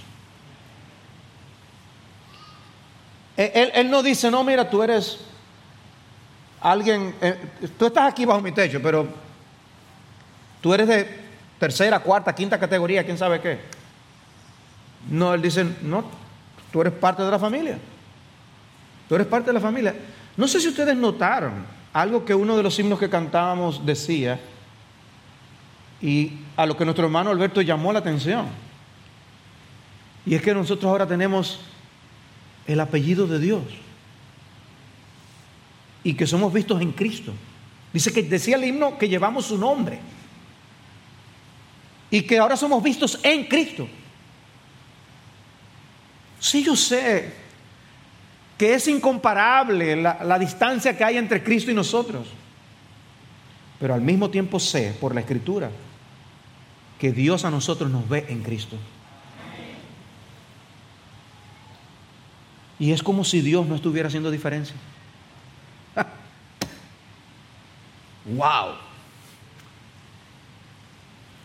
Él, 3.36 3.90
no 3.92 4.02
dice, 4.02 4.32
no, 4.32 4.44
mira, 4.44 4.68
tú 4.68 4.82
eres 4.82 5.20
alguien, 6.60 7.14
eh, 7.22 7.40
tú 7.78 7.86
estás 7.86 8.12
aquí 8.12 8.26
bajo 8.26 8.42
mi 8.42 8.52
techo, 8.52 8.82
pero 8.82 9.08
tú 10.60 10.74
eres 10.74 10.88
de 10.88 11.08
tercera, 11.60 12.00
cuarta, 12.00 12.34
quinta 12.34 12.60
categoría, 12.60 13.04
quién 13.04 13.18
sabe 13.18 13.40
qué. 13.40 13.60
No, 15.10 15.36
él 15.36 15.42
dice, 15.42 15.66
no, 15.84 16.04
tú 16.72 16.82
eres 16.82 16.94
parte 16.94 17.22
de 17.22 17.32
la 17.32 17.38
familia. 17.38 17.78
Tú 19.08 19.16
eres 19.16 19.28
parte 19.28 19.48
de 19.48 19.54
la 19.54 19.60
familia. 19.60 19.96
No 20.36 20.48
sé 20.48 20.60
si 20.60 20.68
ustedes 20.68 20.96
notaron 20.96 21.77
algo 22.02 22.26
que 22.26 22.36
uno 22.36 22.56
de 22.56 22.62
los 22.62 22.78
himnos 22.78 23.00
que 23.00 23.10
cantábamos 23.10 23.84
decía 23.84 24.40
y 26.00 26.34
a 26.56 26.68
lo 26.68 26.78
que 26.78 26.86
nuestro 26.86 27.06
hermano 27.06 27.32
Alberto 27.32 27.60
llamó 27.62 27.92
la 27.92 28.00
atención. 28.00 28.46
Y 30.24 30.36
es 30.36 30.44
que 30.44 30.54
nosotros 30.54 30.88
ahora 30.88 31.08
tenemos 31.08 31.60
el 32.68 32.80
apellido 32.82 33.26
de 33.26 33.40
Dios. 33.40 33.64
Y 36.04 36.14
que 36.14 36.28
somos 36.28 36.54
vistos 36.54 36.80
en 36.82 36.92
Cristo. 36.92 37.34
Dice 37.92 38.14
que 38.14 38.22
decía 38.22 38.58
el 38.58 38.66
himno 38.66 39.00
que 39.00 39.10
llevamos 39.10 39.48
su 39.48 39.58
nombre. 39.58 40.00
Y 42.12 42.22
que 42.22 42.38
ahora 42.38 42.56
somos 42.56 42.84
vistos 42.84 43.20
en 43.24 43.46
Cristo. 43.46 43.88
Sí, 46.40 46.64
yo 46.64 46.76
sé 46.76 47.47
que 48.58 48.74
es 48.74 48.88
incomparable 48.88 49.96
la, 49.96 50.24
la, 50.24 50.40
distancia 50.40 50.98
que 50.98 51.04
hay 51.04 51.18
entre 51.18 51.44
Cristo 51.44 51.70
y 51.72 51.74
nosotros. 51.74 52.28
Pero 53.80 53.94
al 53.94 54.02
mismo 54.02 54.30
tiempo 54.30 54.60
sé 54.60 54.96
por 55.00 55.14
la 55.14 55.22
Escritura 55.22 55.70
que 57.00 57.12
Dios 57.12 57.46
a 57.46 57.52
nosotros 57.52 57.92
nos 57.92 58.10
ve 58.10 58.26
en 58.30 58.42
Cristo. 58.42 58.78
Y 62.80 62.92
es 62.92 63.02
como 63.02 63.24
si 63.24 63.42
Dios 63.42 63.68
no 63.68 63.76
estuviera 63.76 64.08
haciendo 64.08 64.32
diferencia. 64.32 64.76
¡Wow! 68.26 68.76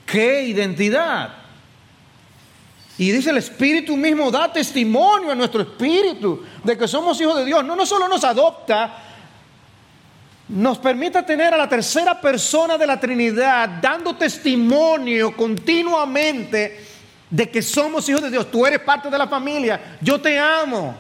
¡Qué 0.07 0.45
identidad! 0.45 1.42
Y 2.99 3.11
dice 3.11 3.31
el 3.31 3.39
Espíritu 3.39 3.97
mismo 3.97 4.31
da 4.31 4.53
testimonio 4.53 5.33
a 5.33 5.35
nuestro 5.35 5.63
espíritu 5.63 6.45
de 6.63 6.77
que 6.77 6.87
somos 6.87 7.21
hijos 7.21 7.37
de 7.39 7.45
Dios. 7.47 7.65
No, 7.65 7.75
no 7.75 7.87
solo 7.87 8.07
nos 8.07 8.23
adopta, 8.23 8.95
nos 10.49 10.79
permite 10.79 11.23
tener 11.23 11.55
a 11.55 11.57
la 11.57 11.69
tercera 11.69 12.21
persona 12.21 12.77
de 12.77 12.87
la 12.87 13.01
Trinidad 13.01 13.69
dando 13.81 14.15
testimonio 14.15 15.35
continuamente 15.35 16.87
de 17.31 17.51
que 17.51 17.63
somos 17.63 18.07
hijos 18.09 18.23
de 18.23 18.31
Dios. 18.31 18.51
Tú 18.51 18.67
eres 18.67 18.81
parte 18.81 19.09
de 19.09 19.17
la 19.17 19.27
familia. 19.27 19.97
Yo 20.03 20.21
te 20.21 20.39
amo. 20.39 20.95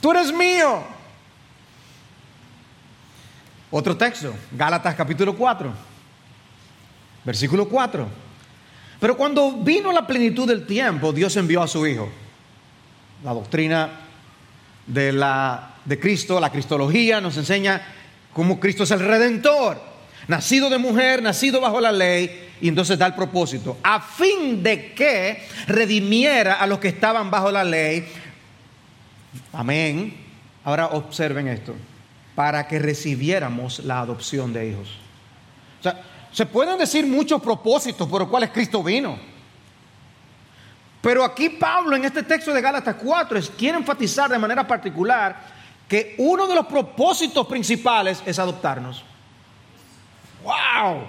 Tú 0.00 0.10
eres 0.10 0.32
mío. 0.32 0.82
Otro 3.70 3.96
texto, 3.96 4.34
Gálatas 4.50 4.94
capítulo 4.94 5.36
4, 5.36 5.70
versículo 7.24 7.68
4. 7.68 8.27
Pero 9.00 9.16
cuando 9.16 9.52
vino 9.52 9.92
la 9.92 10.06
plenitud 10.06 10.46
del 10.46 10.66
tiempo, 10.66 11.12
Dios 11.12 11.36
envió 11.36 11.62
a 11.62 11.68
su 11.68 11.86
Hijo. 11.86 12.08
La 13.24 13.32
doctrina 13.32 13.90
de, 14.86 15.12
la, 15.12 15.74
de 15.84 15.98
Cristo, 15.98 16.40
la 16.40 16.50
cristología, 16.50 17.20
nos 17.20 17.36
enseña 17.36 17.82
cómo 18.32 18.58
Cristo 18.58 18.84
es 18.84 18.90
el 18.90 19.00
redentor, 19.00 19.80
nacido 20.26 20.70
de 20.70 20.78
mujer, 20.78 21.22
nacido 21.22 21.60
bajo 21.60 21.80
la 21.80 21.92
ley, 21.92 22.48
y 22.60 22.68
entonces 22.68 22.98
da 22.98 23.06
el 23.06 23.14
propósito, 23.14 23.78
a 23.82 24.00
fin 24.00 24.62
de 24.62 24.92
que 24.92 25.44
redimiera 25.66 26.54
a 26.54 26.66
los 26.66 26.78
que 26.78 26.88
estaban 26.88 27.30
bajo 27.30 27.50
la 27.50 27.64
ley, 27.64 28.04
Amén. 29.52 30.14
Ahora 30.64 30.86
observen 30.88 31.48
esto. 31.48 31.74
Para 32.34 32.68
que 32.68 32.78
recibiéramos 32.78 33.80
la 33.80 34.00
adopción 34.00 34.52
de 34.52 34.68
hijos. 34.68 34.88
O 35.80 35.82
sea, 35.82 36.02
se 36.32 36.46
pueden 36.46 36.78
decir 36.78 37.06
muchos 37.06 37.40
propósitos 37.40 38.08
por 38.08 38.22
los 38.22 38.30
cuales 38.30 38.50
Cristo 38.50 38.82
vino. 38.82 39.18
Pero 41.00 41.24
aquí 41.24 41.50
Pablo 41.50 41.96
en 41.96 42.04
este 42.04 42.22
texto 42.22 42.52
de 42.52 42.60
Gálatas 42.60 42.96
4 43.02 43.40
quiere 43.56 43.78
enfatizar 43.78 44.30
de 44.30 44.38
manera 44.38 44.66
particular 44.66 45.58
que 45.88 46.14
uno 46.18 46.46
de 46.46 46.54
los 46.54 46.66
propósitos 46.66 47.46
principales 47.46 48.22
es 48.26 48.38
adoptarnos. 48.38 49.04
¡Wow! 50.42 51.02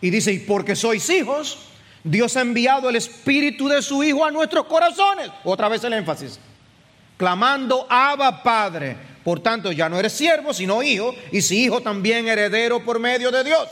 Y 0.00 0.10
dice, 0.10 0.32
y 0.32 0.38
porque 0.40 0.76
sois 0.76 1.08
hijos, 1.10 1.58
Dios 2.02 2.36
ha 2.36 2.40
enviado 2.40 2.88
el 2.88 2.96
espíritu 2.96 3.68
de 3.68 3.82
su 3.82 4.02
Hijo 4.02 4.24
a 4.24 4.30
nuestros 4.30 4.66
corazones. 4.66 5.30
Otra 5.44 5.68
vez 5.68 5.82
el 5.84 5.92
énfasis 5.92 6.38
clamando, 7.16 7.86
Abba 7.88 8.42
Padre. 8.42 9.13
Por 9.24 9.40
tanto, 9.40 9.72
ya 9.72 9.88
no 9.88 9.98
eres 9.98 10.12
siervo, 10.12 10.52
sino 10.52 10.82
hijo, 10.82 11.14
y 11.32 11.40
si 11.40 11.64
hijo 11.64 11.80
también 11.80 12.28
heredero 12.28 12.84
por 12.84 13.00
medio 13.00 13.30
de 13.30 13.42
Dios. 13.42 13.68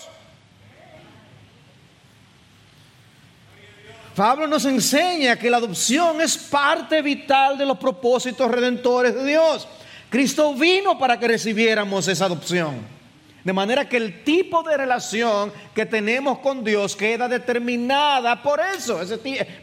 Pablo 4.17 4.47
nos 4.47 4.65
enseña 4.65 5.37
que 5.37 5.51
la 5.51 5.59
adopción 5.59 6.21
es 6.21 6.37
parte 6.37 7.01
vital 7.01 7.57
de 7.57 7.67
los 7.67 7.79
propósitos 7.79 8.51
redentores 8.51 9.15
de 9.15 9.25
Dios. 9.25 9.69
Cristo 10.11 10.55
vino 10.55 10.99
para 10.99 11.19
que 11.19 11.29
recibiéramos 11.29 12.09
esa 12.09 12.27
adopción. 12.27 13.03
De 13.45 13.53
manera 13.53 13.89
que 13.89 13.97
el 13.97 14.23
tipo 14.23 14.63
de 14.63 14.77
relación 14.77 15.53
que 15.75 15.87
tenemos 15.87 16.39
con 16.39 16.63
Dios 16.63 16.95
queda 16.95 17.29
determinada 17.29 18.43
por 18.43 18.61
eso, 18.61 19.01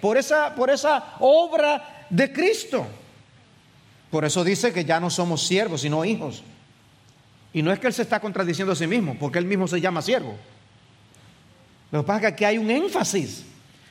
por 0.01 0.17
esa, 0.17 0.53
por 0.53 0.69
esa 0.69 1.15
obra 1.19 2.05
de 2.10 2.34
Cristo. 2.34 2.86
Por 4.09 4.25
eso 4.25 4.43
dice 4.43 4.73
que 4.73 4.85
ya 4.85 4.99
no 4.99 5.09
somos 5.09 5.45
siervos, 5.45 5.81
sino 5.81 6.03
hijos. 6.03 6.43
Y 7.53 7.61
no 7.61 7.71
es 7.71 7.79
que 7.79 7.87
él 7.87 7.93
se 7.93 8.01
está 8.01 8.19
contradiciendo 8.19 8.73
a 8.73 8.75
sí 8.75 8.87
mismo, 8.87 9.15
porque 9.19 9.39
él 9.39 9.45
mismo 9.45 9.67
se 9.67 9.81
llama 9.81 10.01
siervo. 10.01 10.35
Lo 11.91 12.01
que 12.01 12.07
pasa 12.07 12.17
es 12.17 12.21
que 12.21 12.27
aquí 12.27 12.45
hay 12.45 12.57
un 12.57 12.69
énfasis. 12.69 13.45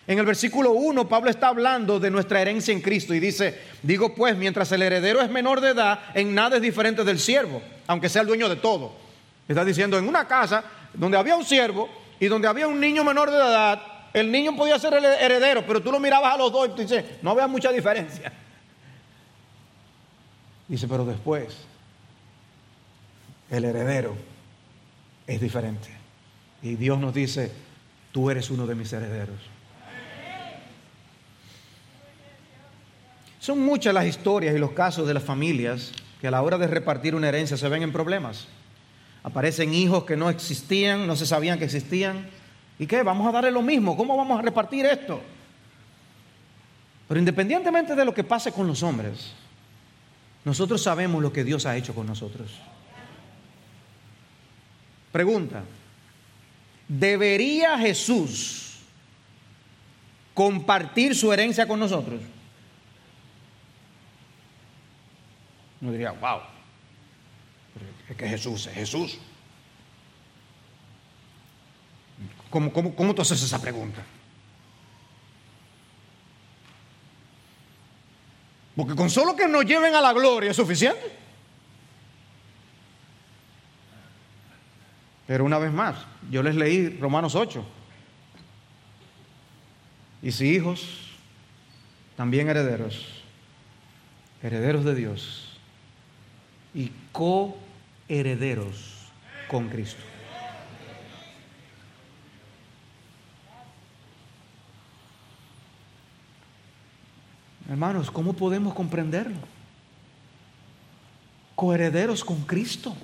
En 0.06 0.18
el 0.18 0.25
versículo 0.25 0.72
1, 0.72 1.08
Pablo 1.08 1.28
está 1.28 1.48
hablando 1.48 2.00
de 2.00 2.10
nuestra 2.10 2.40
herencia 2.40 2.72
en 2.72 2.80
Cristo 2.80 3.12
y 3.12 3.20
dice, 3.20 3.58
digo 3.82 4.14
pues, 4.14 4.37
mientras 4.37 4.72
el 4.72 4.82
heredero 4.82 5.20
es 5.20 5.28
menor 5.28 5.60
de 5.60 5.70
edad, 5.70 6.00
en 6.14 6.34
nada 6.34 6.56
es 6.56 6.62
diferente 6.62 7.04
del 7.04 7.18
siervo, 7.18 7.60
aunque 7.87 8.08
sea 8.08 8.22
el 8.22 8.28
dueño 8.28 8.48
de 8.48 8.56
todo. 8.56 8.92
Está 9.46 9.64
diciendo, 9.64 9.98
en 9.98 10.08
una 10.08 10.26
casa 10.26 10.64
donde 10.94 11.18
había 11.18 11.37
un 11.37 11.44
siervo 11.44 11.88
y 12.18 12.26
donde 12.26 12.48
había 12.48 12.66
un 12.66 12.80
niño 12.80 13.04
menor 13.04 13.30
de 13.30 13.37
edad, 13.37 13.82
el 14.14 14.32
niño 14.32 14.56
podía 14.56 14.78
ser 14.78 14.94
el 14.94 15.04
heredero, 15.04 15.64
pero 15.66 15.82
tú 15.82 15.92
lo 15.92 16.00
mirabas 16.00 16.34
a 16.34 16.38
los 16.38 16.50
dos 16.50 16.68
y 16.68 16.70
tú 16.70 16.82
dices, 16.82 17.04
no 17.20 17.34
vea 17.34 17.46
mucha 17.46 17.70
diferencia. 17.70 18.32
Dice, 20.68 20.87
pero 20.87 21.04
después 21.04 21.56
el 23.50 23.64
heredero 23.64 24.14
es 25.26 25.40
diferente. 25.40 25.88
Y 26.62 26.75
Dios 26.75 26.98
nos 26.98 27.14
dice, 27.14 27.50
tú 28.12 28.30
eres 28.30 28.50
uno 28.50 28.66
de 28.66 28.75
mis 28.75 28.92
herederos. 28.92 29.38
Son 33.40 33.60
muchas 33.60 33.94
las 33.94 34.04
historias 34.04 34.54
y 34.54 34.58
los 34.58 34.72
casos 34.72 35.06
de 35.06 35.14
las 35.14 35.22
familias 35.22 35.92
que 36.20 36.28
a 36.28 36.30
la 36.30 36.42
hora 36.42 36.58
de 36.58 36.66
repartir 36.66 37.14
una 37.14 37.28
herencia 37.28 37.56
se 37.56 37.68
ven 37.68 37.82
en 37.82 37.92
problemas. 37.92 38.46
Aparecen 39.22 39.72
hijos 39.72 40.04
que 40.04 40.16
no 40.16 40.28
existían, 40.28 41.06
no 41.06 41.16
se 41.16 41.25
sabían 41.25 41.58
que 41.58 41.64
existían. 41.64 42.28
¿Y 42.78 42.87
qué? 42.87 43.02
Vamos 43.02 43.26
a 43.26 43.32
darle 43.32 43.50
lo 43.50 43.62
mismo. 43.62 43.96
¿Cómo 43.96 44.16
vamos 44.16 44.38
a 44.38 44.42
repartir 44.42 44.84
esto? 44.84 45.20
Pero 47.06 47.18
independientemente 47.18 47.94
de 47.94 48.04
lo 48.04 48.12
que 48.12 48.25
pase 48.25 48.52
con 48.52 48.66
los 48.66 48.82
hombres, 48.82 49.32
nosotros 50.49 50.83
sabemos 50.83 51.23
lo 51.23 51.31
que 51.31 51.45
Dios 51.45 51.67
ha 51.67 51.76
hecho 51.76 51.95
con 51.95 52.07
nosotros. 52.07 52.50
Pregunta, 55.12 55.62
¿debería 56.88 57.78
Jesús 57.78 58.78
compartir 60.33 61.14
su 61.14 61.31
herencia 61.31 61.69
con 61.69 61.78
nosotros? 61.78 62.23
Uno 65.83 65.93
diría, 65.93 66.12
wow, 66.12 66.40
es 68.09 68.17
que 68.17 68.26
Jesús 68.26 68.69
es 68.69 68.75
Jesús. 68.75 69.19
¿Cómo, 72.49 72.73
cómo, 72.73 72.95
cómo 72.95 73.14
tú 73.14 73.21
haces 73.21 73.43
esa 73.43 73.61
pregunta? 73.61 74.02
Porque 78.78 78.94
con 78.94 79.11
solo 79.11 79.35
que 79.35 79.49
nos 79.49 79.64
lleven 79.64 79.97
a 79.97 80.00
la 80.00 80.12
gloria 80.12 80.52
es 80.52 80.56
suficiente. 80.56 81.02
Pero 85.26 85.44
una 85.44 85.58
vez 85.58 85.73
más, 85.73 85.97
yo 86.30 86.44
les 86.44 86.54
leí 86.54 86.97
Romanos 87.00 87.35
8. 87.35 87.66
Y 90.23 90.30
si 90.30 90.54
hijos, 90.54 91.11
también 92.16 92.49
herederos, 92.49 93.04
herederos 94.44 94.85
de 94.85 94.94
Dios 94.94 95.58
y 96.73 96.92
coherederos 97.11 99.08
con 99.49 99.68
Cristo. 99.70 100.04
Hermanos, 107.68 108.10
¿cómo 108.10 108.32
podemos 108.32 108.72
comprenderlo? 108.72 109.37
Coherederos 111.54 112.25
con 112.25 112.42
Cristo. 112.42 112.96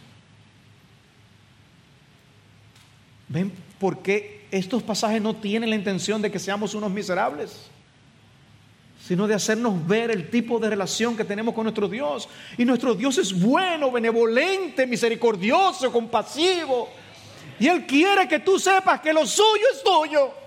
¿Ven 3.28 3.52
por 3.78 3.98
qué 3.98 4.46
estos 4.50 4.82
pasajes 4.82 5.20
no 5.20 5.36
tienen 5.36 5.68
la 5.68 5.76
intención 5.76 6.22
de 6.22 6.30
que 6.30 6.38
seamos 6.38 6.74
unos 6.74 6.90
miserables? 6.90 7.70
sino 9.06 9.26
de 9.26 9.34
hacernos 9.34 9.86
ver 9.86 10.10
el 10.10 10.30
tipo 10.30 10.58
de 10.58 10.70
relación 10.70 11.14
que 11.14 11.24
tenemos 11.24 11.54
con 11.54 11.64
nuestro 11.64 11.88
Dios. 11.88 12.26
Y 12.56 12.64
nuestro 12.64 12.94
Dios 12.94 13.18
es 13.18 13.38
bueno, 13.38 13.90
benevolente, 13.90 14.86
misericordioso, 14.86 15.92
compasivo. 15.92 16.88
Y 17.60 17.68
Él 17.68 17.84
quiere 17.84 18.26
que 18.26 18.38
tú 18.38 18.58
sepas 18.58 19.02
que 19.02 19.12
lo 19.12 19.26
suyo 19.26 19.64
es 19.74 19.84
tuyo. 19.84 20.43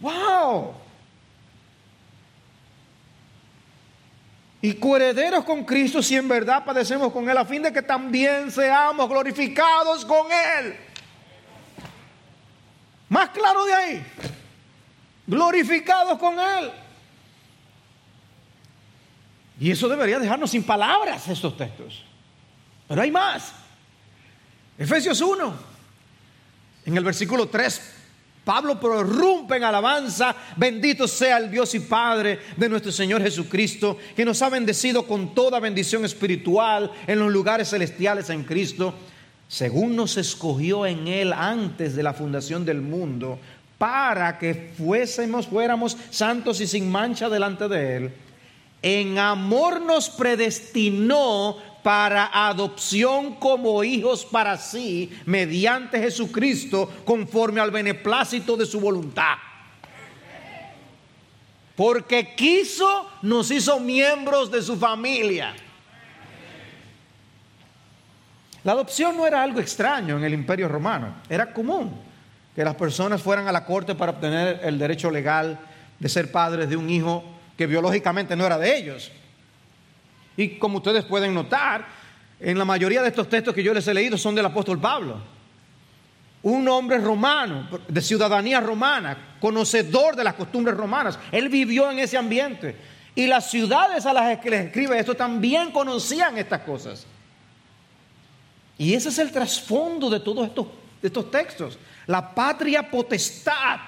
¡Wow! 0.00 0.74
Y 4.60 4.74
coherederos 4.74 5.44
con 5.44 5.64
Cristo 5.64 6.02
si 6.02 6.16
en 6.16 6.28
verdad 6.28 6.64
padecemos 6.64 7.12
con 7.12 7.28
Él, 7.28 7.36
a 7.36 7.44
fin 7.44 7.62
de 7.62 7.72
que 7.72 7.82
también 7.82 8.50
seamos 8.50 9.08
glorificados 9.08 10.04
con 10.04 10.26
Él. 10.32 10.76
Más 13.08 13.30
claro 13.30 13.64
de 13.64 13.72
ahí, 13.72 14.06
glorificados 15.26 16.18
con 16.18 16.38
Él. 16.38 16.72
Y 19.60 19.70
eso 19.70 19.88
debería 19.88 20.18
dejarnos 20.18 20.50
sin 20.50 20.64
palabras 20.64 21.26
estos 21.28 21.56
textos. 21.56 22.04
Pero 22.86 23.02
hay 23.02 23.10
más. 23.10 23.52
Efesios 24.76 25.20
1, 25.20 25.54
en 26.86 26.96
el 26.96 27.04
versículo 27.04 27.48
3, 27.48 27.97
Pablo 28.48 28.80
prorrumpe 28.80 29.56
en 29.56 29.64
alabanza, 29.64 30.34
bendito 30.56 31.06
sea 31.06 31.36
el 31.36 31.50
Dios 31.50 31.74
y 31.74 31.80
Padre 31.80 32.38
de 32.56 32.66
nuestro 32.66 32.90
Señor 32.90 33.20
Jesucristo, 33.20 33.98
que 34.16 34.24
nos 34.24 34.40
ha 34.40 34.48
bendecido 34.48 35.06
con 35.06 35.34
toda 35.34 35.60
bendición 35.60 36.06
espiritual 36.06 36.90
en 37.06 37.18
los 37.18 37.30
lugares 37.30 37.68
celestiales 37.68 38.30
en 38.30 38.44
Cristo, 38.44 38.94
según 39.48 39.94
nos 39.94 40.16
escogió 40.16 40.86
en 40.86 41.08
Él 41.08 41.34
antes 41.34 41.94
de 41.94 42.02
la 42.02 42.14
fundación 42.14 42.64
del 42.64 42.80
mundo, 42.80 43.38
para 43.76 44.38
que 44.38 44.72
fuésemos, 44.78 45.46
fuéramos 45.46 45.98
santos 46.08 46.62
y 46.62 46.66
sin 46.66 46.90
mancha 46.90 47.28
delante 47.28 47.68
de 47.68 47.96
Él. 47.98 48.12
En 48.80 49.18
amor 49.18 49.82
nos 49.82 50.08
predestinó 50.08 51.58
para 51.82 52.48
adopción 52.48 53.34
como 53.36 53.82
hijos 53.84 54.24
para 54.24 54.56
sí, 54.56 55.16
mediante 55.26 56.00
Jesucristo, 56.00 56.90
conforme 57.04 57.60
al 57.60 57.70
beneplácito 57.70 58.56
de 58.56 58.66
su 58.66 58.80
voluntad. 58.80 59.36
Porque 61.76 62.34
quiso, 62.34 63.08
nos 63.22 63.50
hizo 63.50 63.78
miembros 63.78 64.50
de 64.50 64.62
su 64.62 64.76
familia. 64.76 65.54
La 68.64 68.72
adopción 68.72 69.16
no 69.16 69.26
era 69.26 69.42
algo 69.42 69.60
extraño 69.60 70.18
en 70.18 70.24
el 70.24 70.34
imperio 70.34 70.68
romano, 70.68 71.14
era 71.28 71.52
común 71.52 72.08
que 72.58 72.64
las 72.64 72.74
personas 72.74 73.22
fueran 73.22 73.46
a 73.46 73.52
la 73.52 73.64
corte 73.64 73.94
para 73.94 74.10
obtener 74.10 74.60
el 74.64 74.80
derecho 74.80 75.12
legal 75.12 75.60
de 75.96 76.08
ser 76.08 76.32
padres 76.32 76.68
de 76.68 76.76
un 76.76 76.90
hijo 76.90 77.22
que 77.56 77.68
biológicamente 77.68 78.34
no 78.34 78.44
era 78.44 78.58
de 78.58 78.76
ellos. 78.76 79.12
Y 80.38 80.50
como 80.50 80.78
ustedes 80.78 81.04
pueden 81.04 81.34
notar, 81.34 81.84
en 82.38 82.56
la 82.56 82.64
mayoría 82.64 83.02
de 83.02 83.08
estos 83.08 83.28
textos 83.28 83.52
que 83.52 83.62
yo 83.62 83.74
les 83.74 83.88
he 83.88 83.92
leído 83.92 84.16
son 84.16 84.36
del 84.36 84.46
apóstol 84.46 84.78
Pablo. 84.78 85.20
Un 86.44 86.68
hombre 86.68 86.98
romano, 86.98 87.68
de 87.88 88.00
ciudadanía 88.00 88.60
romana, 88.60 89.34
conocedor 89.40 90.14
de 90.14 90.22
las 90.22 90.34
costumbres 90.34 90.76
romanas. 90.76 91.18
Él 91.32 91.48
vivió 91.48 91.90
en 91.90 91.98
ese 91.98 92.16
ambiente. 92.16 92.76
Y 93.16 93.26
las 93.26 93.50
ciudades 93.50 94.06
a 94.06 94.12
las 94.12 94.38
que 94.38 94.50
les 94.50 94.66
escribe 94.66 94.96
esto 94.96 95.16
también 95.16 95.72
conocían 95.72 96.38
estas 96.38 96.60
cosas. 96.60 97.04
Y 98.78 98.94
ese 98.94 99.08
es 99.08 99.18
el 99.18 99.32
trasfondo 99.32 100.08
de 100.08 100.20
todos 100.20 100.46
estos, 100.46 100.68
estos 101.02 101.32
textos. 101.32 101.80
La 102.06 102.32
patria 102.32 102.88
potestad. 102.88 103.80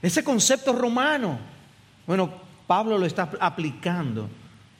Ese 0.00 0.22
concepto 0.22 0.72
romano. 0.72 1.36
Bueno, 2.06 2.32
Pablo 2.68 2.96
lo 2.96 3.06
está 3.06 3.28
aplicando 3.40 4.30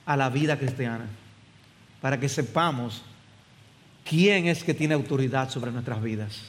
a 0.05 0.15
la 0.15 0.29
vida 0.29 0.57
cristiana, 0.57 1.05
para 2.01 2.19
que 2.19 2.29
sepamos 2.29 3.03
quién 4.07 4.47
es 4.47 4.63
que 4.63 4.73
tiene 4.73 4.93
autoridad 4.93 5.49
sobre 5.49 5.71
nuestras 5.71 6.01
vidas. 6.01 6.43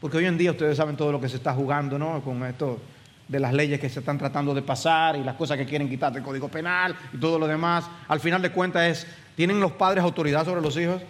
Porque 0.00 0.18
hoy 0.18 0.26
en 0.26 0.38
día 0.38 0.52
ustedes 0.52 0.76
saben 0.76 0.96
todo 0.96 1.10
lo 1.10 1.20
que 1.20 1.28
se 1.28 1.36
está 1.36 1.52
jugando, 1.54 1.98
¿no? 1.98 2.22
Con 2.22 2.44
esto 2.44 2.80
de 3.26 3.40
las 3.40 3.52
leyes 3.52 3.80
que 3.80 3.88
se 3.88 4.00
están 4.00 4.16
tratando 4.16 4.54
de 4.54 4.62
pasar 4.62 5.16
y 5.16 5.24
las 5.24 5.34
cosas 5.34 5.58
que 5.58 5.66
quieren 5.66 5.88
quitar 5.88 6.12
del 6.12 6.22
Código 6.22 6.48
Penal 6.48 6.94
y 7.12 7.18
todo 7.18 7.38
lo 7.38 7.46
demás. 7.46 7.84
Al 8.08 8.20
final 8.20 8.40
de 8.40 8.50
cuentas 8.50 8.82
es, 8.84 9.06
¿tienen 9.34 9.60
los 9.60 9.72
padres 9.72 10.04
autoridad 10.04 10.44
sobre 10.44 10.60
los 10.60 10.76
hijos? 10.76 11.02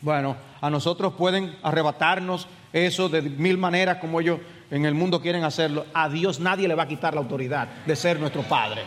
Bueno, 0.00 0.36
a 0.60 0.70
nosotros 0.70 1.14
pueden 1.14 1.56
arrebatarnos 1.62 2.48
eso 2.72 3.08
de 3.08 3.22
mil 3.22 3.58
maneras 3.58 3.98
como 3.98 4.20
ellos 4.20 4.40
en 4.70 4.84
el 4.84 4.94
mundo 4.94 5.20
quieren 5.20 5.44
hacerlo. 5.44 5.86
A 5.94 6.08
Dios 6.08 6.40
nadie 6.40 6.68
le 6.68 6.74
va 6.74 6.84
a 6.84 6.88
quitar 6.88 7.14
la 7.14 7.20
autoridad 7.20 7.68
de 7.86 7.96
ser 7.96 8.18
nuestro 8.18 8.42
Padre. 8.42 8.82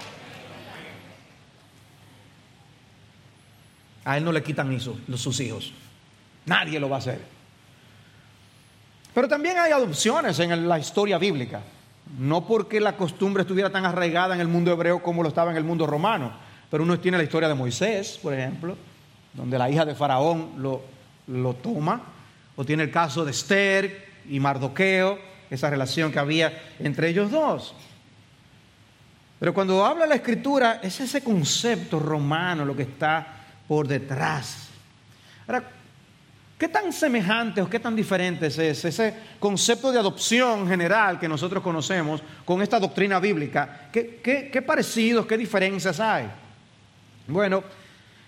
A 4.05 4.17
él 4.17 4.23
no 4.23 4.31
le 4.31 4.41
quitan 4.41 4.71
eso, 4.71 4.97
sus 5.15 5.39
hijos. 5.39 5.71
Nadie 6.45 6.79
lo 6.79 6.89
va 6.89 6.97
a 6.97 6.99
hacer. 6.99 7.21
Pero 9.13 9.27
también 9.27 9.57
hay 9.57 9.71
adopciones 9.71 10.39
en 10.39 10.67
la 10.67 10.79
historia 10.79 11.17
bíblica. 11.17 11.61
No 12.17 12.45
porque 12.45 12.79
la 12.79 12.97
costumbre 12.97 13.41
estuviera 13.41 13.69
tan 13.69 13.85
arraigada 13.85 14.33
en 14.35 14.41
el 14.41 14.47
mundo 14.47 14.71
hebreo 14.71 15.01
como 15.01 15.23
lo 15.23 15.29
estaba 15.29 15.51
en 15.51 15.57
el 15.57 15.63
mundo 15.63 15.85
romano. 15.85 16.31
Pero 16.69 16.83
uno 16.83 16.99
tiene 16.99 17.17
la 17.17 17.23
historia 17.23 17.47
de 17.47 17.55
Moisés, 17.55 18.19
por 18.21 18.33
ejemplo, 18.33 18.77
donde 19.33 19.57
la 19.57 19.69
hija 19.69 19.85
de 19.85 19.95
Faraón 19.95 20.53
lo, 20.57 20.81
lo 21.27 21.53
toma. 21.55 22.01
O 22.55 22.65
tiene 22.65 22.83
el 22.83 22.91
caso 22.91 23.23
de 23.23 23.31
Esther 23.31 24.07
y 24.29 24.39
Mardoqueo, 24.39 25.19
esa 25.49 25.69
relación 25.69 26.11
que 26.11 26.19
había 26.19 26.75
entre 26.79 27.09
ellos 27.09 27.31
dos. 27.31 27.75
Pero 29.39 29.53
cuando 29.53 29.85
habla 29.85 30.05
la 30.05 30.15
escritura, 30.15 30.79
es 30.83 30.99
ese 30.99 31.23
concepto 31.23 31.99
romano 31.99 32.63
lo 32.63 32.75
que 32.75 32.83
está 32.83 33.40
por 33.71 33.87
detrás. 33.87 34.67
Ahora, 35.47 35.63
¿qué 36.57 36.67
tan 36.67 36.91
semejante 36.91 37.61
o 37.61 37.69
qué 37.69 37.79
tan 37.79 37.95
diferente 37.95 38.47
es 38.47 38.57
ese, 38.59 39.13
concepto 39.39 39.93
de 39.93 39.97
adopción 39.97 40.67
general 40.67 41.17
que 41.17 41.29
nosotros 41.29 41.63
conocemos 41.63 42.21
con 42.43 42.61
esta 42.61 42.81
doctrina 42.81 43.17
bíblica? 43.21 43.87
¿Qué, 43.89 44.63
parecidos, 44.67 45.25
qué 45.25 45.37
diferencias 45.37 46.01
hay? 46.01 46.27
Bueno, 47.27 47.63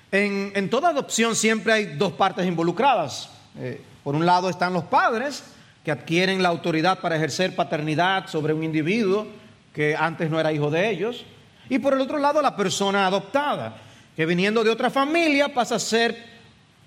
en, 0.10 0.54
en, 0.56 0.70
toda 0.70 0.88
adopción 0.88 1.36
siempre 1.36 1.74
hay 1.74 1.86
dos 1.98 2.14
partes 2.14 2.48
involucradas. 2.48 3.30
Eh, 3.60 3.82
por 4.02 4.16
un 4.16 4.26
lado 4.26 4.50
están 4.50 4.72
los 4.72 4.86
padres, 4.86 5.44
que 5.84 5.92
adquieren 5.92 6.42
la 6.42 6.48
autoridad 6.48 7.02
para 7.02 7.18
ejercer 7.18 7.54
paternidad 7.54 8.28
sobre 8.30 8.54
un 8.54 8.64
individuo 8.64 9.28
que 9.74 9.94
antes 9.94 10.30
no 10.30 10.40
era 10.40 10.54
hijo 10.54 10.72
de 10.72 10.90
ellos. 10.90 11.26
Y 11.68 11.80
por 11.80 11.94
el 11.94 12.00
otro 12.00 12.18
lado, 12.18 12.42
la 12.42 12.56
persona 12.56 13.08
adoptada, 13.08 13.76
que 14.16 14.26
viniendo 14.26 14.64
de 14.64 14.70
otra 14.70 14.90
familia 14.90 15.54
pasa 15.54 15.76
a 15.76 15.80
ser 15.80 16.16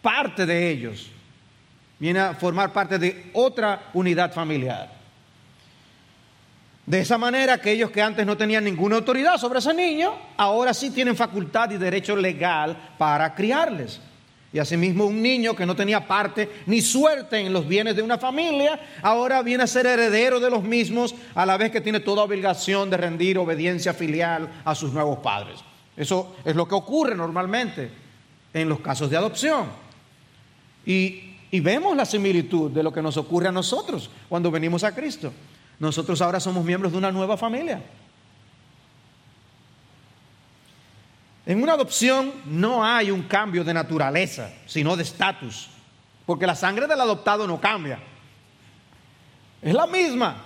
parte 0.01 0.47
de 0.47 0.71
ellos, 0.71 1.11
viene 1.99 2.21
a 2.21 2.35
formar 2.35 2.73
parte 2.73 2.99
de 2.99 3.31
otra 3.33 3.91
unidad 3.95 4.33
familiar. 4.33 4.95
De 6.87 7.01
esa 7.01 7.19
manera, 7.19 7.55
aquellos 7.55 7.91
que 7.91 8.01
antes 8.01 8.25
no 8.25 8.37
tenían 8.37 8.63
ninguna 8.63 8.97
autoridad 8.97 9.39
sobre 9.39 9.59
ese 9.59 9.75
niño, 9.75 10.15
ahora 10.37 10.73
sí 10.73 10.91
tienen 10.91 11.17
facultad 11.17 11.69
y 11.73 11.79
derecho 11.79 12.15
legal 12.15 12.77
para 12.97 13.35
criarles. 13.35 14.01
Y 14.53 14.61
asimismo 14.61 15.05
un 15.05 15.21
niño 15.21 15.57
que 15.57 15.67
no 15.67 15.75
tenía 15.75 16.07
parte 16.07 16.49
ni 16.67 16.81
suerte 16.81 17.39
en 17.39 17.53
los 17.53 17.67
bienes 17.67 17.97
de 17.97 18.03
una 18.03 18.19
familia, 18.19 18.79
ahora 19.03 19.43
viene 19.43 19.65
a 19.65 19.67
ser 19.67 19.85
heredero 19.85 20.39
de 20.39 20.49
los 20.49 20.63
mismos, 20.63 21.13
a 21.35 21.45
la 21.45 21.57
vez 21.57 21.73
que 21.73 21.81
tiene 21.81 21.99
toda 21.99 22.23
obligación 22.23 22.89
de 22.89 22.97
rendir 22.97 23.37
obediencia 23.37 23.93
filial 23.93 24.49
a 24.65 24.75
sus 24.77 24.93
nuevos 24.93 25.19
padres. 25.19 25.57
Eso 25.97 26.37
es 26.45 26.55
lo 26.55 26.69
que 26.69 26.75
ocurre 26.75 27.15
normalmente 27.15 27.91
en 28.53 28.69
los 28.69 28.81
casos 28.81 29.11
de 29.11 29.17
adopción. 29.17 29.67
Y, 30.85 31.23
vemos 31.61 31.97
la 31.97 32.05
similitud 32.05 32.71
de 32.71 32.83
lo 32.83 32.93
que 32.93 33.01
nos 33.01 33.17
ocurre 33.17 33.49
a 33.49 33.53
nosotros 33.53 34.11
cuando 34.29 34.51
venimos 34.51 34.85
a 34.85 34.95
Cristo. 34.95 35.33
Nosotros 35.79 36.21
ahora 36.21 36.39
somos 36.39 36.65
miembros 36.65 36.93
de 36.93 36.99
una 36.99 37.11
nueva 37.11 37.39
familia. 37.39 37.83
En 41.47 41.63
una 41.63 41.73
adopción 41.73 42.33
no 42.45 42.85
hay 42.85 43.11
un 43.11 43.23
cambio 43.23 43.65
de 43.65 43.73
naturaleza, 43.73 44.51
sino 44.67 44.97
de 44.97 45.05
estatus, 45.05 45.71
porque 46.27 46.47
la 46.47 46.55
sangre 46.55 46.87
del 46.87 47.01
adoptado 47.01 47.47
no 47.47 47.59
cambia. 47.59 48.01
Es 49.63 49.73
la 49.73 49.87
misma. 49.87 50.46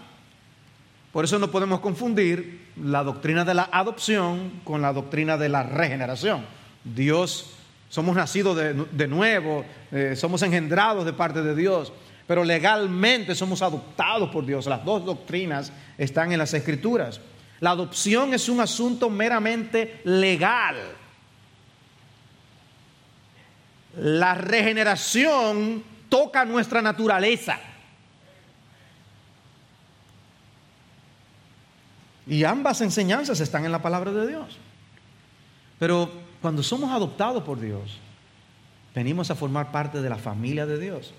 Por 1.13 1.25
eso 1.25 1.39
no 1.39 1.51
podemos 1.51 1.81
confundir 1.81 2.69
la 2.77 3.03
doctrina 3.03 3.45
de 3.45 3.55
la 3.55 3.69
adopción 3.73 4.61
con 4.65 4.81
la 4.81 4.93
doctrina 4.93 5.37
de 5.37 5.49
la 5.49 5.63
regeneración. 5.63 6.45
Dios, 6.85 7.55
somos 7.89 8.15
nacidos 8.15 8.57
de, 8.57 9.09
nuevo, 9.09 9.65
eh, 9.91 10.15
somos 10.17 10.43
engendrados 10.43 11.05
de 11.05 11.13
parte 11.13 11.43
de 11.43 11.55
Dios 11.55 11.93
pero 12.31 12.45
legalmente 12.45 13.35
somos 13.35 13.61
adoptados 13.61 14.31
por 14.31 14.47
Dios. 14.47 14.65
Las 14.67 14.85
dos 14.85 15.05
doctrinas 15.05 15.73
están 15.99 16.31
en 16.31 16.39
las 16.39 16.55
escrituras. 16.55 17.21
La 17.59 17.71
adopción 17.71 18.33
es 18.33 18.49
un 18.49 18.61
asunto 18.61 19.11
meramente 19.11 20.01
legal. 20.05 20.77
La 23.97 24.35
regeneración 24.35 25.83
toca 26.09 26.45
nuestra 26.45 26.81
naturaleza. 26.81 27.59
Y 32.31 32.45
ambas 32.45 32.81
enseñanzas 32.81 33.41
están 33.41 33.65
en 33.65 33.73
la 33.73 33.83
palabra 33.83 34.13
de 34.13 34.29
Dios. 34.29 34.57
Pero 35.81 36.09
cuando 36.41 36.63
somos 36.63 36.89
adoptados 36.93 37.43
por 37.43 37.59
Dios, 37.59 37.99
venimos 38.95 39.33
a 39.33 39.35
formar 39.35 39.73
parte 39.73 40.01
de 40.01 40.09
la 40.09 40.17
familia 40.17 40.65
de 40.65 40.79
Dios. 40.79 41.13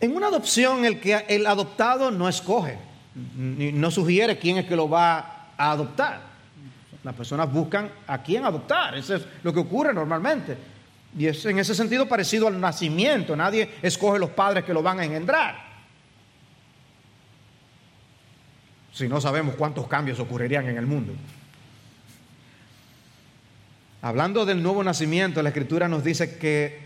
En 0.00 0.16
una 0.16 0.28
adopción 0.28 0.86
el, 0.86 0.98
que, 0.98 1.26
el 1.28 1.46
adoptado 1.46 2.10
no 2.10 2.26
escoge, 2.26 2.78
no 3.36 3.90
sugiere 3.90 4.38
quién 4.38 4.56
es 4.56 4.64
que 4.64 4.76
lo 4.76 4.88
va 4.88 5.50
a 5.58 5.72
adoptar. 5.72 6.22
Las 7.04 7.14
personas 7.14 7.52
buscan 7.52 7.90
a 8.06 8.22
quién 8.22 8.46
adoptar, 8.46 8.96
eso 8.96 9.16
es 9.16 9.26
lo 9.42 9.52
que 9.52 9.60
ocurre 9.60 9.92
normalmente. 9.92 10.56
Y 11.18 11.26
es 11.26 11.44
en 11.44 11.58
ese 11.58 11.74
sentido 11.74 12.08
parecido 12.08 12.48
al 12.48 12.58
nacimiento, 12.58 13.36
nadie 13.36 13.74
escoge 13.82 14.18
los 14.18 14.30
padres 14.30 14.64
que 14.64 14.72
lo 14.72 14.82
van 14.82 15.00
a 15.00 15.04
engendrar. 15.04 15.71
Si 18.92 19.08
no 19.08 19.20
sabemos 19.20 19.54
cuántos 19.54 19.86
cambios 19.86 20.20
ocurrirían 20.20 20.68
en 20.68 20.76
el 20.76 20.86
mundo. 20.86 21.14
Hablando 24.02 24.44
del 24.44 24.62
nuevo 24.62 24.82
nacimiento, 24.82 25.42
la 25.42 25.50
escritura 25.50 25.88
nos 25.88 26.02
dice 26.02 26.36
que 26.36 26.80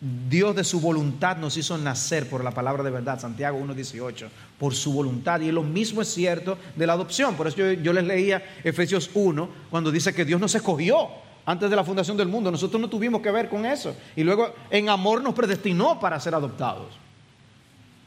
Dios 0.00 0.56
de 0.56 0.64
su 0.64 0.80
voluntad 0.80 1.36
nos 1.36 1.56
hizo 1.58 1.76
nacer 1.76 2.28
por 2.28 2.42
la 2.42 2.52
palabra 2.52 2.82
de 2.82 2.90
verdad, 2.90 3.20
Santiago 3.20 3.58
1.18, 3.58 4.28
por 4.58 4.74
su 4.74 4.92
voluntad. 4.92 5.40
Y 5.40 5.52
lo 5.52 5.62
mismo 5.62 6.00
es 6.00 6.08
cierto 6.08 6.56
de 6.76 6.86
la 6.86 6.94
adopción. 6.94 7.34
Por 7.34 7.48
eso 7.48 7.72
yo, 7.72 7.92
les 7.92 8.04
leía 8.04 8.42
Efesios 8.64 9.10
1, 9.12 9.48
cuando 9.68 9.90
dice 9.90 10.14
que 10.14 10.24
Dios 10.24 10.40
nos 10.40 10.54
escogió 10.54 11.08
antes 11.44 11.68
de 11.68 11.76
la 11.76 11.84
fundación 11.84 12.16
del 12.16 12.28
mundo. 12.28 12.50
Nosotros 12.50 12.80
no 12.80 12.88
tuvimos 12.88 13.20
que 13.20 13.30
ver 13.30 13.50
con 13.50 13.66
eso. 13.66 13.94
Y 14.16 14.22
luego 14.22 14.54
en 14.70 14.88
amor 14.88 15.22
nos 15.22 15.34
predestinó 15.34 16.00
para 16.00 16.18
ser 16.18 16.34
adoptados. 16.34 16.96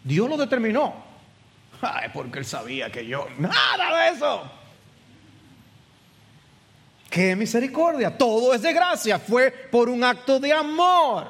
Dios 0.04 0.28
lo 0.28 0.38
determinó. 0.38 1.13
Porque 2.14 2.40
Él 2.40 2.46
sabía 2.46 2.92
que 2.92 3.06
yo... 3.06 3.28
Nada 3.38 4.04
de 4.04 4.16
eso. 4.16 4.44
Qué 7.10 7.36
misericordia. 7.36 8.18
Todo 8.18 8.54
es 8.54 8.62
de 8.62 8.74
gracia. 8.74 9.20
Fue 9.20 9.52
por 9.52 9.90
un 9.90 10.04
acto 10.04 10.40
de 10.40 10.52
amor. 10.52 11.28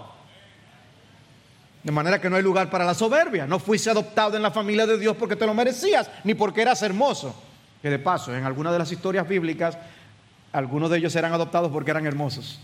De 1.84 1.92
manera 1.92 2.22
que 2.22 2.30
no 2.30 2.38
hay 2.38 2.42
lugar 2.42 2.70
para 2.70 2.86
la 2.86 2.94
soberbia. 2.94 3.46
No 3.46 3.60
fuiste 3.60 3.90
adoptado 3.90 4.38
en 4.38 4.44
la 4.44 4.52
familia 4.52 4.86
de 4.86 4.98
Dios 4.98 5.18
porque 5.18 5.36
te 5.36 5.46
lo 5.46 5.54
merecías, 5.54 6.10
ni 6.24 6.34
porque 6.34 6.62
eras 6.62 6.82
hermoso. 6.82 7.36
Que 7.82 7.90
de 7.90 8.00
paso, 8.00 8.34
en 8.34 8.46
algunas 8.46 8.72
de 8.72 8.80
las 8.80 8.92
historias 8.94 9.28
bíblicas, 9.28 9.78
algunos 10.54 10.90
de 10.90 11.00
ellos 11.00 11.14
eran 11.18 11.34
adoptados 11.34 11.70
porque 11.70 11.92
eran 11.92 12.06
hermosos. 12.06 12.62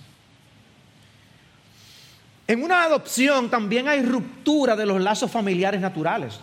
En 2.48 2.64
una 2.64 2.84
adopción 2.84 3.50
también 3.50 3.90
hay 3.90 4.02
ruptura 4.02 4.78
de 4.78 4.86
los 4.86 5.02
lazos 5.02 5.30
familiares 5.30 5.82
naturales. 5.82 6.40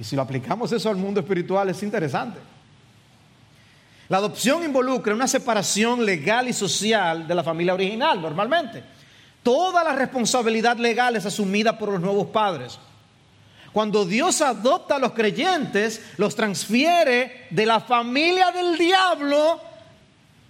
Y 0.00 0.04
si 0.04 0.16
lo 0.16 0.22
aplicamos 0.22 0.72
eso 0.72 0.88
al 0.88 0.96
mundo 0.96 1.20
espiritual 1.20 1.68
es 1.68 1.82
interesante. 1.82 2.38
La 4.08 4.16
adopción 4.16 4.64
involucra 4.64 5.14
una 5.14 5.28
separación 5.28 6.06
legal 6.06 6.48
y 6.48 6.54
social 6.54 7.28
de 7.28 7.34
la 7.34 7.44
familia 7.44 7.74
original, 7.74 8.20
normalmente. 8.20 8.82
Toda 9.42 9.84
la 9.84 9.92
responsabilidad 9.92 10.78
legal 10.78 11.16
es 11.16 11.26
asumida 11.26 11.76
por 11.76 11.90
los 11.90 12.00
nuevos 12.00 12.28
padres. 12.28 12.78
Cuando 13.72 14.06
Dios 14.06 14.40
adopta 14.40 14.96
a 14.96 14.98
los 14.98 15.12
creyentes, 15.12 16.00
los 16.16 16.34
transfiere 16.34 17.46
de 17.50 17.66
la 17.66 17.78
familia 17.78 18.50
del 18.50 18.78
diablo 18.78 19.60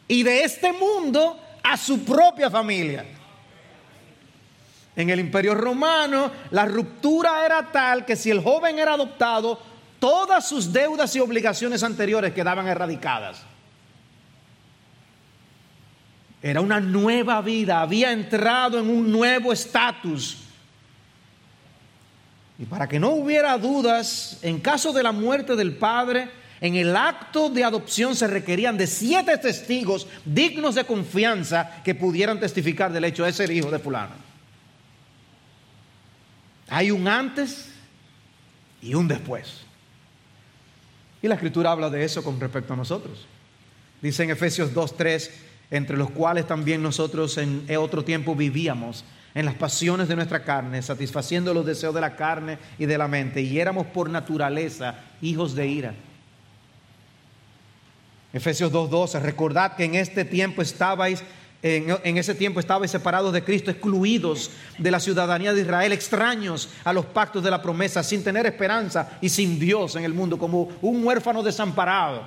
y 0.06 0.22
de 0.22 0.44
este 0.44 0.72
mundo 0.72 1.38
a 1.62 1.76
su 1.76 2.04
propia 2.04 2.48
familia. 2.48 3.04
En 5.00 5.08
el 5.08 5.18
imperio 5.18 5.54
romano, 5.54 6.30
la 6.50 6.66
ruptura 6.66 7.46
era 7.46 7.72
tal 7.72 8.04
que 8.04 8.16
si 8.16 8.30
el 8.30 8.42
joven 8.42 8.78
era 8.78 8.92
adoptado, 8.92 9.58
todas 9.98 10.46
sus 10.46 10.70
deudas 10.70 11.16
y 11.16 11.20
obligaciones 11.20 11.82
anteriores 11.82 12.34
quedaban 12.34 12.68
erradicadas. 12.68 13.42
Era 16.42 16.60
una 16.60 16.80
nueva 16.80 17.40
vida, 17.40 17.80
había 17.80 18.12
entrado 18.12 18.78
en 18.78 18.90
un 18.90 19.10
nuevo 19.10 19.54
estatus. 19.54 20.36
Y 22.58 22.66
para 22.66 22.86
que 22.86 23.00
no 23.00 23.10
hubiera 23.10 23.56
dudas, 23.56 24.38
en 24.42 24.60
caso 24.60 24.92
de 24.92 25.02
la 25.02 25.12
muerte 25.12 25.56
del 25.56 25.76
padre, 25.76 26.28
en 26.60 26.76
el 26.76 26.94
acto 26.94 27.48
de 27.48 27.64
adopción 27.64 28.14
se 28.14 28.26
requerían 28.26 28.76
de 28.76 28.86
siete 28.86 29.38
testigos 29.38 30.06
dignos 30.26 30.74
de 30.74 30.84
confianza 30.84 31.82
que 31.82 31.94
pudieran 31.94 32.38
testificar 32.38 32.92
del 32.92 33.04
hecho, 33.04 33.24
es 33.24 33.40
el 33.40 33.52
hijo 33.52 33.70
de 33.70 33.78
fulano. 33.78 34.29
Hay 36.70 36.90
un 36.90 37.06
antes 37.06 37.68
y 38.80 38.94
un 38.94 39.06
después. 39.08 39.62
Y 41.20 41.28
la 41.28 41.34
escritura 41.34 41.72
habla 41.72 41.90
de 41.90 42.02
eso 42.04 42.24
con 42.24 42.40
respecto 42.40 42.72
a 42.72 42.76
nosotros. 42.76 43.26
Dice 44.00 44.22
en 44.22 44.30
Efesios 44.30 44.72
2.3, 44.72 45.30
entre 45.70 45.96
los 45.96 46.10
cuales 46.10 46.46
también 46.46 46.82
nosotros 46.82 47.36
en 47.36 47.66
otro 47.76 48.02
tiempo 48.04 48.34
vivíamos 48.34 49.04
en 49.34 49.44
las 49.44 49.54
pasiones 49.54 50.08
de 50.08 50.16
nuestra 50.16 50.42
carne, 50.42 50.82
satisfaciendo 50.82 51.52
los 51.54 51.66
deseos 51.66 51.94
de 51.94 52.00
la 52.00 52.16
carne 52.16 52.58
y 52.78 52.86
de 52.86 52.98
la 52.98 53.08
mente, 53.08 53.42
y 53.42 53.60
éramos 53.60 53.86
por 53.86 54.08
naturaleza 54.08 54.98
hijos 55.20 55.54
de 55.54 55.66
ira. 55.66 55.94
Efesios 58.32 58.72
2.12, 58.72 59.20
recordad 59.20 59.76
que 59.76 59.84
en 59.84 59.96
este 59.96 60.24
tiempo 60.24 60.62
estabais, 60.62 61.22
en, 61.62 62.16
ese 62.16 62.34
tiempo 62.34 62.58
estabais 62.58 62.90
separados 62.90 63.32
de 63.32 63.44
Cristo, 63.44 63.70
excluidos 63.70 64.50
de 64.78 64.90
la 64.90 64.98
ciudadanía 64.98 65.52
de 65.52 65.60
Israel, 65.60 65.92
extraños 65.92 66.70
a 66.84 66.92
los 66.92 67.04
pactos 67.06 67.42
de 67.42 67.50
la 67.50 67.60
promesa, 67.60 68.02
sin 68.02 68.24
tener 68.24 68.46
esperanza 68.46 69.18
y 69.20 69.28
sin 69.28 69.58
Dios 69.58 69.96
en 69.96 70.04
el 70.04 70.14
mundo, 70.14 70.38
como 70.38 70.70
un 70.80 71.04
huérfano 71.04 71.42
desamparado. 71.42 72.22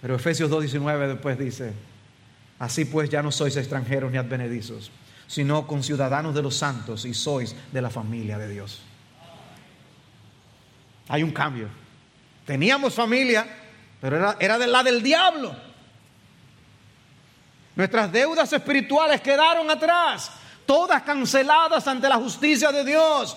Pero 0.00 0.16
Efesios 0.16 0.50
2.19 0.50 1.08
después 1.08 1.38
dice, 1.38 1.72
Así 2.58 2.84
pues 2.84 3.08
ya 3.08 3.22
no 3.22 3.32
sois 3.32 3.56
extranjeros 3.56 4.10
ni 4.10 4.18
advenedizos, 4.18 4.90
sino 5.26 5.66
conciudadanos 5.66 6.34
de 6.34 6.42
los 6.42 6.56
santos 6.56 7.04
y 7.04 7.14
sois 7.14 7.54
de 7.72 7.80
la 7.80 7.90
familia 7.90 8.36
de 8.38 8.48
Dios. 8.48 8.82
Hay 11.08 11.22
un 11.22 11.30
cambio. 11.30 11.68
Teníamos 12.44 12.94
familia, 12.94 13.46
pero 14.00 14.16
era, 14.16 14.36
era 14.40 14.58
de 14.58 14.66
la 14.66 14.82
del 14.82 15.02
diablo. 15.02 15.69
Nuestras 17.80 18.12
deudas 18.12 18.52
espirituales 18.52 19.22
quedaron 19.22 19.70
atrás, 19.70 20.30
todas 20.66 21.00
canceladas 21.00 21.88
ante 21.88 22.10
la 22.10 22.16
justicia 22.16 22.70
de 22.70 22.84
Dios. 22.84 23.34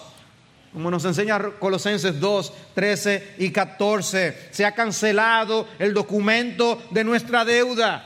como 0.74 0.92
nos 0.92 1.06
enseña 1.06 1.40
Colosenses 1.60 2.20
2, 2.20 2.54
13 2.76 3.36
y 3.38 3.52
14. 3.52 4.50
Se 4.52 4.66
ha 4.66 4.74
cancelado 4.74 5.66
el 5.80 5.94
documento 5.94 6.84
de 6.90 7.06
nuestra 7.06 7.46
deuda. 7.46 8.04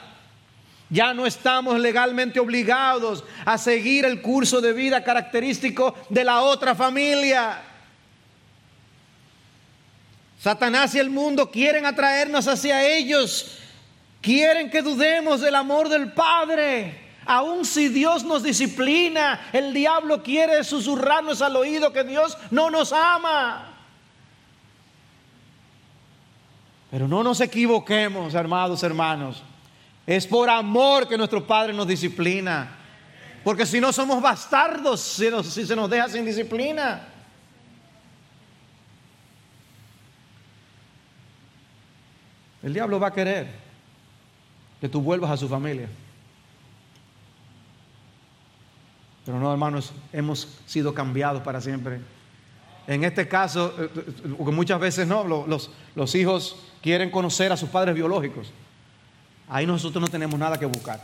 Ya 0.91 1.12
no 1.12 1.26
estamos 1.26 1.80
legalmente 1.80 2.39
obligados 2.39 3.23
a 3.43 3.58
seguir 3.58 4.06
el 4.06 4.21
curso 4.21 4.62
de 4.62 4.73
vida 4.73 5.04
característico 5.04 5.95
de 6.08 6.23
la 6.23 6.43
otra 6.43 6.76
familia. 6.76 7.63
Satanás 10.39 10.93
y 10.93 11.00
el 11.00 11.10
mundo 11.10 11.50
quieren 11.50 11.88
atraernos 11.88 12.47
hacia 12.47 12.86
ellos, 12.86 13.58
quieren 14.27 14.69
que 14.69 14.81
dudemos 14.81 15.39
del 15.39 15.55
amor 15.55 15.87
del 15.87 16.11
Padre. 16.11 17.07
Aun 17.25 17.63
si 17.63 17.87
Dios 17.87 18.25
nos 18.25 18.43
disciplina, 18.43 19.49
el 19.53 19.73
diablo 19.73 20.21
quiere 20.21 20.65
susurrarnos 20.65 21.41
al 21.41 21.55
oído 21.55 21.93
que 21.93 22.03
Dios 22.03 22.37
no 22.51 22.69
nos 22.69 22.91
ama. 22.91 23.73
Pero 26.91 27.07
no 27.07 27.23
nos 27.23 27.39
equivoquemos, 27.39 28.33
hermanos, 28.33 28.83
hermanos. 28.83 29.41
Es 30.05 30.27
por 30.27 30.49
amor 30.49 31.07
que 31.07 31.17
nuestro 31.17 31.47
Padre 31.47 31.71
nos 31.71 31.87
disciplina. 31.87 32.75
Porque 33.45 33.65
si 33.65 33.79
no 33.79 33.93
somos 33.93 34.21
bastardos, 34.21 34.99
si, 34.99 35.65
se 35.65 35.75
nos 35.75 35.89
deja 35.89 36.09
sin 36.09 36.25
disciplina. 36.25 37.07
El 42.61 42.73
diablo 42.73 42.99
va 42.99 43.07
a 43.07 43.13
querer 43.13 43.66
que 44.79 44.89
tú 44.89 45.01
vuelvas 45.01 45.31
a 45.31 45.37
su 45.37 45.47
familia. 45.47 45.89
Pero 49.25 49.39
no, 49.39 49.51
hermanos, 49.51 49.91
hemos 50.13 50.47
sido 50.65 50.93
cambiados 50.93 51.41
para 51.41 51.59
siempre. 51.59 51.99
En 52.87 53.03
este 53.03 53.27
caso, 53.27 53.73
eh, 53.77 53.89
eh, 53.95 54.27
muchas 54.27 54.79
veces 54.79 55.05
no, 55.05 55.23
los, 55.25 55.69
los 55.95 56.15
hijos 56.15 56.55
quieren 56.81 57.11
conocer 57.11 57.51
a 57.51 57.57
sus 57.57 57.69
padres 57.69 57.93
biológicos. 57.93 58.51
Ahí 59.49 59.65
nosotros 59.65 60.01
no 60.01 60.07
tenemos 60.07 60.39
nada 60.39 60.57
que 60.57 60.65
buscar. 60.65 61.01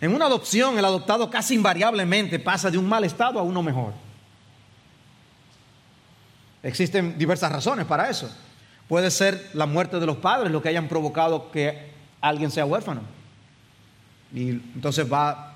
En 0.00 0.14
una 0.14 0.26
adopción, 0.26 0.78
el 0.78 0.84
adoptado 0.84 1.28
casi 1.28 1.54
invariablemente 1.54 2.38
pasa 2.38 2.70
de 2.70 2.78
un 2.78 2.88
mal 2.88 3.04
estado 3.04 3.38
a 3.38 3.42
uno 3.42 3.62
mejor. 3.62 3.92
Existen 6.62 7.18
diversas 7.18 7.52
razones 7.52 7.84
para 7.84 8.08
eso. 8.08 8.30
Puede 8.90 9.12
ser 9.12 9.50
la 9.52 9.66
muerte 9.66 10.00
de 10.00 10.06
los 10.06 10.16
padres 10.16 10.50
lo 10.50 10.60
que 10.60 10.68
hayan 10.68 10.88
provocado 10.88 11.52
que 11.52 11.92
alguien 12.20 12.50
sea 12.50 12.66
huérfano. 12.66 13.02
Y 14.34 14.48
entonces 14.48 15.06
va, 15.10 15.54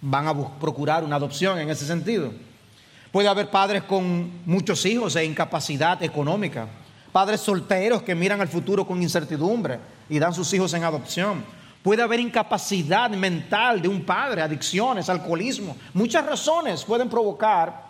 van 0.00 0.26
a 0.26 0.58
procurar 0.58 1.04
una 1.04 1.14
adopción 1.14 1.60
en 1.60 1.70
ese 1.70 1.86
sentido. 1.86 2.32
Puede 3.12 3.28
haber 3.28 3.48
padres 3.48 3.84
con 3.84 4.40
muchos 4.44 4.84
hijos 4.86 5.14
e 5.14 5.24
incapacidad 5.24 6.02
económica. 6.02 6.66
Padres 7.12 7.42
solteros 7.42 8.02
que 8.02 8.16
miran 8.16 8.40
al 8.40 8.48
futuro 8.48 8.84
con 8.84 9.00
incertidumbre 9.00 9.78
y 10.08 10.18
dan 10.18 10.34
sus 10.34 10.52
hijos 10.52 10.74
en 10.74 10.82
adopción. 10.82 11.44
Puede 11.80 12.02
haber 12.02 12.18
incapacidad 12.18 13.08
mental 13.10 13.80
de 13.80 13.86
un 13.86 14.02
padre, 14.02 14.42
adicciones, 14.42 15.08
alcoholismo. 15.08 15.76
Muchas 15.94 16.26
razones 16.26 16.82
pueden 16.82 17.08
provocar 17.08 17.84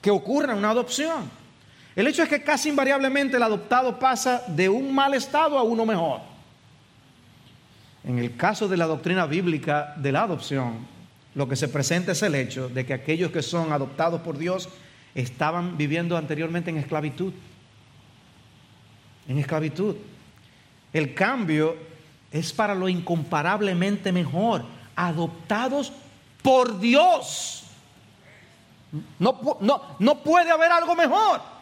que 0.00 0.12
ocurra 0.12 0.54
una 0.54 0.70
adopción. 0.70 1.28
El 1.96 2.08
hecho 2.08 2.22
es 2.22 2.28
que 2.28 2.42
casi 2.42 2.70
invariablemente 2.70 3.36
el 3.36 3.42
adoptado 3.42 3.98
pasa 3.98 4.42
de 4.48 4.68
un 4.68 4.92
mal 4.92 5.14
estado 5.14 5.56
a 5.58 5.62
uno 5.62 5.86
mejor. 5.86 6.20
En 8.02 8.18
el 8.18 8.36
caso 8.36 8.68
de 8.68 8.76
la 8.76 8.86
doctrina 8.86 9.26
bíblica 9.26 9.94
de 9.96 10.12
la 10.12 10.22
adopción, 10.22 10.86
lo 11.34 11.48
que 11.48 11.56
se 11.56 11.68
presenta 11.68 12.12
es 12.12 12.22
el 12.22 12.34
hecho 12.34 12.68
de 12.68 12.84
que 12.84 12.94
aquellos 12.94 13.30
que 13.30 13.42
son 13.42 13.72
adoptados 13.72 14.20
por 14.22 14.38
Dios 14.38 14.68
estaban 15.14 15.76
viviendo 15.76 16.16
anteriormente 16.16 16.70
en 16.70 16.78
esclavitud. 16.78 17.32
En 19.28 19.38
esclavitud. 19.38 19.96
El 20.92 21.14
cambio 21.14 21.76
es 22.30 22.52
para 22.52 22.74
lo 22.74 22.88
incomparablemente 22.88 24.10
mejor. 24.10 24.64
Adoptados 24.96 25.92
por 26.42 26.78
Dios. 26.78 27.64
No, 29.18 29.58
no, 29.60 29.96
no 29.98 30.18
puede 30.22 30.50
haber 30.50 30.70
algo 30.70 30.94
mejor. 30.94 31.53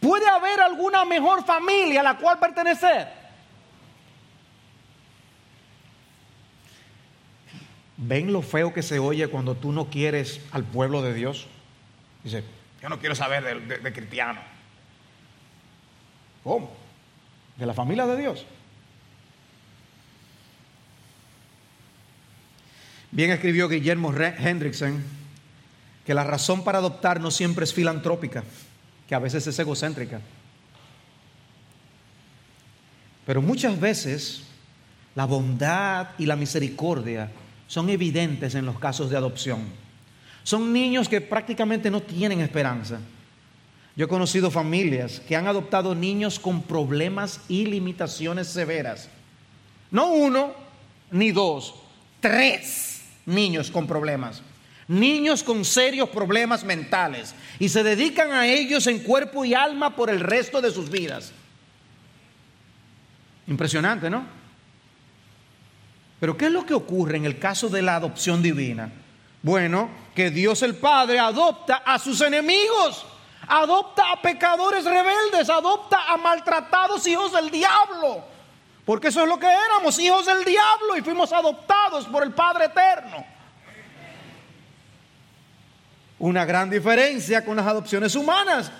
¿Puede 0.00 0.28
haber 0.28 0.60
alguna 0.60 1.04
mejor 1.04 1.44
familia 1.44 2.00
a 2.00 2.04
la 2.04 2.16
cual 2.18 2.38
pertenecer? 2.38 3.08
¿Ven 7.96 8.32
lo 8.32 8.42
feo 8.42 8.72
que 8.72 8.82
se 8.82 9.00
oye 9.00 9.26
cuando 9.26 9.56
tú 9.56 9.72
no 9.72 9.90
quieres 9.90 10.40
al 10.52 10.62
pueblo 10.62 11.02
de 11.02 11.14
Dios? 11.14 11.48
Dice, 12.22 12.44
yo 12.80 12.88
no 12.88 13.00
quiero 13.00 13.16
saber 13.16 13.66
de, 13.66 13.92
cristiano. 13.92 14.40
¿Cómo? 16.44 16.70
De 17.56 17.66
la 17.66 17.74
familia 17.74 18.06
de 18.06 18.16
Dios. 18.16 18.46
Bien 23.10 23.30
escribió 23.30 23.68
Guillermo 23.68 24.14
Hendrickson 24.14 25.02
que 26.06 26.14
la 26.14 26.24
razón 26.24 26.62
para 26.62 26.78
adoptar 26.78 27.20
no 27.20 27.30
siempre 27.30 27.64
es 27.64 27.74
filantrópica, 27.74 28.44
que 29.08 29.14
a 29.14 29.18
veces 29.18 29.46
es 29.46 29.58
egocéntrica. 29.58 30.20
Pero 33.26 33.42
muchas 33.42 33.78
veces 33.80 34.42
la 35.14 35.24
bondad 35.24 36.10
y 36.18 36.26
la 36.26 36.36
misericordia 36.36 37.30
son 37.66 37.88
evidentes 37.88 38.54
en 38.54 38.66
los 38.66 38.78
casos 38.78 39.10
de 39.10 39.16
adopción. 39.16 39.60
Son 40.44 40.72
niños 40.72 41.08
que 41.08 41.20
prácticamente 41.20 41.90
no 41.90 42.00
tienen 42.00 42.40
esperanza. 42.40 43.00
Yo 43.96 44.04
he 44.04 44.08
conocido 44.08 44.50
familias 44.50 45.20
que 45.26 45.36
han 45.36 45.46
adoptado 45.46 45.94
niños 45.94 46.38
con 46.38 46.62
problemas 46.62 47.40
y 47.48 47.66
limitaciones 47.66 48.46
severas. 48.46 49.08
No 49.90 50.12
uno 50.12 50.54
ni 51.10 51.32
dos, 51.32 51.74
tres 52.20 53.02
niños 53.26 53.70
con 53.70 53.86
problemas. 53.86 54.42
Niños 54.88 55.42
con 55.42 55.64
serios 55.66 56.08
problemas 56.08 56.64
mentales. 56.64 57.34
Y 57.58 57.68
se 57.68 57.82
dedican 57.82 58.32
a 58.32 58.46
ellos 58.46 58.86
en 58.86 59.00
cuerpo 59.00 59.44
y 59.44 59.54
alma 59.54 59.94
por 59.94 60.08
el 60.08 60.20
resto 60.20 60.60
de 60.60 60.70
sus 60.70 60.90
vidas. 60.90 61.32
Impresionante, 63.46 64.08
¿no? 64.08 64.24
Pero 66.20 66.36
¿qué 66.36 66.46
es 66.46 66.52
lo 66.52 66.66
que 66.66 66.74
ocurre 66.74 67.16
en 67.16 67.26
el 67.26 67.38
caso 67.38 67.68
de 67.68 67.82
la 67.82 67.96
adopción 67.96 68.42
divina? 68.42 68.90
Bueno, 69.42 69.90
que 70.14 70.30
Dios 70.30 70.62
el 70.62 70.74
Padre 70.74 71.18
adopta 71.18 71.76
a 71.76 71.98
sus 71.98 72.20
enemigos, 72.22 73.06
adopta 73.46 74.10
a 74.12 74.20
pecadores 74.20 74.84
rebeldes, 74.84 75.48
adopta 75.48 76.12
a 76.12 76.16
maltratados 76.16 77.06
hijos 77.06 77.32
del 77.32 77.50
diablo. 77.50 78.24
Porque 78.84 79.08
eso 79.08 79.22
es 79.22 79.28
lo 79.28 79.38
que 79.38 79.46
éramos, 79.46 79.98
hijos 79.98 80.26
del 80.26 80.44
diablo, 80.44 80.96
y 80.96 81.02
fuimos 81.02 81.32
adoptados 81.32 82.06
por 82.06 82.22
el 82.22 82.32
Padre 82.32 82.64
eterno. 82.64 83.37
Una 86.18 86.44
gran 86.44 86.68
diferencia 86.68 87.44
con 87.44 87.56
las 87.56 87.66
adopciones 87.66 88.14
humanas 88.14 88.70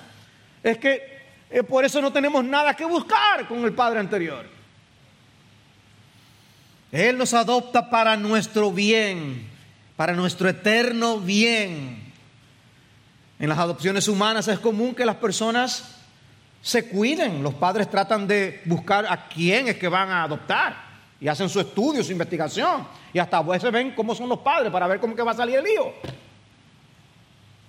es 0.62 0.79
que 0.79 1.18
eh, 1.51 1.62
por 1.62 1.85
eso 1.85 2.01
no 2.03 2.12
tenemos 2.12 2.44
nada 2.44 2.74
que 2.74 2.85
buscar 2.85 3.46
con 3.46 3.64
el 3.64 3.72
Padre 3.72 4.01
anterior. 4.01 4.46
Él 6.90 7.18
nos 7.18 7.35
adopta 7.35 7.90
para 7.90 8.16
nuestro 8.16 8.72
bien, 8.72 9.46
para 9.96 10.14
nuestro 10.14 10.48
eterno 10.48 11.18
bien. 11.18 12.12
En 13.38 13.48
las 13.48 13.59
adopciones 13.59 14.09
humanas 14.09 14.48
es 14.48 14.59
común 14.59 14.94
que 14.94 15.05
las 15.05 15.16
personas 15.16 15.96
se 16.62 16.88
cuiden. 16.88 17.42
Los 17.42 17.55
padres 17.55 17.88
tratan 17.88 18.27
de 18.27 18.62
buscar 18.64 19.07
a 19.07 19.29
quién 19.29 19.68
es 19.68 19.77
que 19.77 19.87
van 19.87 20.11
a 20.11 20.24
adoptar 20.24 20.88
y 21.20 21.29
hacen 21.29 21.48
su 21.48 21.61
estudio, 21.61 22.03
su 22.03 22.12
investigación. 22.12 22.87
Y 23.12 23.18
hasta 23.18 23.38
a 23.38 23.42
veces 23.42 23.70
ven 23.70 23.92
cómo 23.94 24.14
son 24.14 24.29
los 24.29 24.38
padres 24.40 24.72
para 24.72 24.87
ver 24.87 24.98
cómo 24.98 25.14
que 25.14 25.22
va 25.22 25.33
a 25.33 25.37
salir 25.37 25.57
el 25.57 25.66
hijo. 25.66 25.94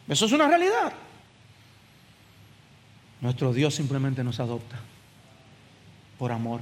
Eso 0.10 0.26
es 0.26 0.32
una 0.32 0.48
realidad. 0.48 0.92
Nuestro 3.22 3.54
Dios 3.54 3.76
simplemente 3.76 4.24
nos 4.24 4.40
adopta 4.40 4.80
por 6.18 6.32
amor. 6.32 6.62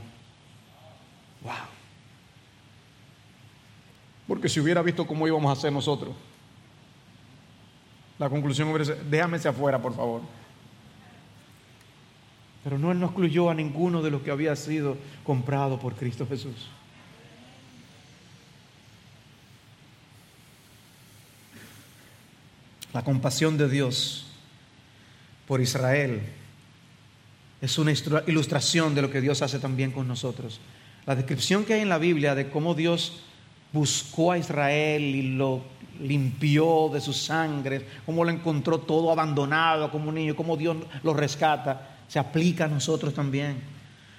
Wow. 1.43 1.53
Porque 4.27 4.49
si 4.49 4.59
hubiera 4.59 4.81
visto 4.81 5.07
cómo 5.07 5.25
íbamos 5.27 5.49
a 5.49 5.53
hacer 5.53 5.71
nosotros, 5.71 6.13
la 8.19 8.29
conclusión 8.29 8.67
hubiera 8.67 8.83
sido, 8.83 8.97
déjame 9.09 9.37
afuera, 9.37 9.81
por 9.81 9.95
favor. 9.95 10.21
Pero 12.63 12.77
no, 12.77 12.91
Él 12.91 12.99
no 12.99 13.05
excluyó 13.05 13.49
a 13.49 13.53
ninguno 13.53 14.01
de 14.01 14.11
los 14.11 14.21
que 14.23 14.31
había 14.31 14.55
sido 14.57 14.97
comprado 15.23 15.79
por 15.79 15.95
Cristo 15.95 16.27
Jesús. 16.27 16.67
La 22.97 23.03
compasión 23.03 23.59
de 23.59 23.69
Dios 23.69 24.25
por 25.47 25.61
Israel 25.61 26.19
es 27.61 27.77
una 27.77 27.93
ilustración 28.25 28.95
de 28.95 29.03
lo 29.03 29.11
que 29.11 29.21
Dios 29.21 29.43
hace 29.43 29.59
también 29.59 29.91
con 29.91 30.07
nosotros. 30.07 30.59
La 31.05 31.15
descripción 31.15 31.63
que 31.63 31.75
hay 31.75 31.81
en 31.81 31.89
la 31.89 31.99
Biblia 31.99 32.33
de 32.33 32.49
cómo 32.49 32.73
Dios 32.73 33.19
buscó 33.71 34.31
a 34.31 34.39
Israel 34.39 35.03
y 35.03 35.21
lo, 35.35 35.61
limpió 36.01 36.89
de 36.91 36.99
su 36.99 37.13
sangre, 37.13 37.85
cómo 38.03 38.25
lo 38.25 38.31
encontró 38.31 38.79
todo 38.79 39.11
abandonado 39.11 39.91
como 39.91 40.09
un 40.09 40.15
niño, 40.15 40.35
cómo 40.35 40.57
Dios 40.57 40.77
lo 41.03 41.13
rescata, 41.13 41.99
se 42.07 42.17
aplica 42.17 42.65
a 42.65 42.67
nosotros 42.67 43.13
también. 43.13 43.61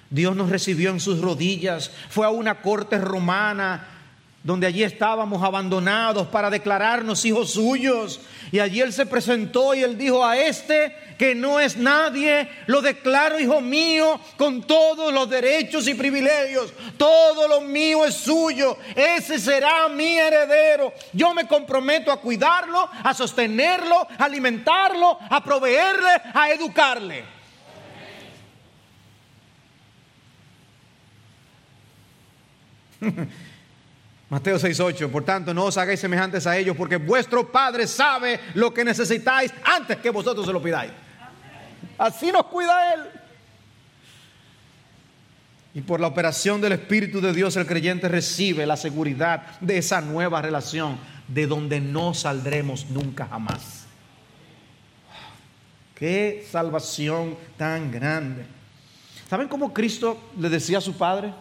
Dios 0.09 0.37
nos 0.37 0.49
recibió 0.49 0.89
en 0.91 1.01
sus 1.01 1.19
rodillas, 1.19 1.91
fue 2.07 2.25
a 2.25 2.29
una 2.29 2.61
corte 2.61 2.97
romana 2.97 3.98
donde 4.43 4.67
allí 4.67 4.83
estábamos 4.83 5.43
abandonados 5.43 6.27
para 6.27 6.49
declararnos 6.49 7.25
hijos 7.25 7.51
suyos. 7.51 8.21
Y 8.51 8.59
allí 8.59 8.79
Él 8.79 8.93
se 8.93 9.05
presentó 9.05 9.73
y 9.73 9.83
Él 9.83 9.97
dijo 9.97 10.25
a 10.25 10.37
este 10.37 10.95
que 11.17 11.35
no 11.35 11.59
es 11.59 11.75
nadie, 11.75 12.49
lo 12.65 12.81
declaro 12.81 13.37
hijo 13.37 13.59
mío 13.59 14.21
con 14.37 14.63
todos 14.63 15.13
los 15.13 15.29
derechos 15.29 15.85
y 15.89 15.93
privilegios. 15.93 16.73
Todo 16.97 17.49
lo 17.49 17.59
mío 17.59 18.05
es 18.05 18.15
suyo. 18.15 18.77
Ese 18.95 19.37
será 19.37 19.89
mi 19.89 20.17
heredero. 20.17 20.93
Yo 21.11 21.33
me 21.33 21.45
comprometo 21.45 22.09
a 22.09 22.21
cuidarlo, 22.21 22.89
a 23.03 23.13
sostenerlo, 23.13 24.07
a 24.17 24.23
alimentarlo, 24.23 25.19
a 25.29 25.43
proveerle, 25.43 26.21
a 26.33 26.51
educarle. 26.51 27.25
Mateo 34.29 34.59
6:8, 34.59 35.09
por 35.09 35.25
tanto 35.25 35.53
no 35.53 35.65
os 35.65 35.77
hagáis 35.77 35.99
semejantes 35.99 36.45
a 36.45 36.55
ellos, 36.55 36.77
porque 36.77 36.97
vuestro 36.97 37.51
Padre 37.51 37.87
sabe 37.87 38.39
lo 38.53 38.71
que 38.71 38.85
necesitáis 38.85 39.51
antes 39.63 39.97
que 39.97 40.11
vosotros 40.11 40.45
se 40.45 40.53
lo 40.53 40.61
pidáis. 40.61 40.91
Así 41.97 42.31
nos 42.31 42.45
cuida 42.45 42.93
Él. 42.93 43.01
Y 45.73 45.81
por 45.81 45.99
la 45.99 46.07
operación 46.07 46.61
del 46.61 46.73
Espíritu 46.73 47.21
de 47.21 47.33
Dios 47.33 47.55
el 47.55 47.65
creyente 47.65 48.07
recibe 48.07 48.65
la 48.65 48.77
seguridad 48.77 49.59
de 49.61 49.79
esa 49.79 50.01
nueva 50.01 50.41
relación, 50.41 50.97
de 51.27 51.47
donde 51.47 51.79
no 51.79 52.13
saldremos 52.13 52.87
nunca 52.89 53.27
jamás. 53.27 53.85
Qué 55.95 56.47
salvación 56.49 57.35
tan 57.57 57.91
grande. 57.91 58.45
¿Saben 59.29 59.47
cómo 59.47 59.73
Cristo 59.73 60.31
le 60.39 60.49
decía 60.49 60.77
a 60.77 60.81
su 60.81 60.97
Padre? 60.97 61.33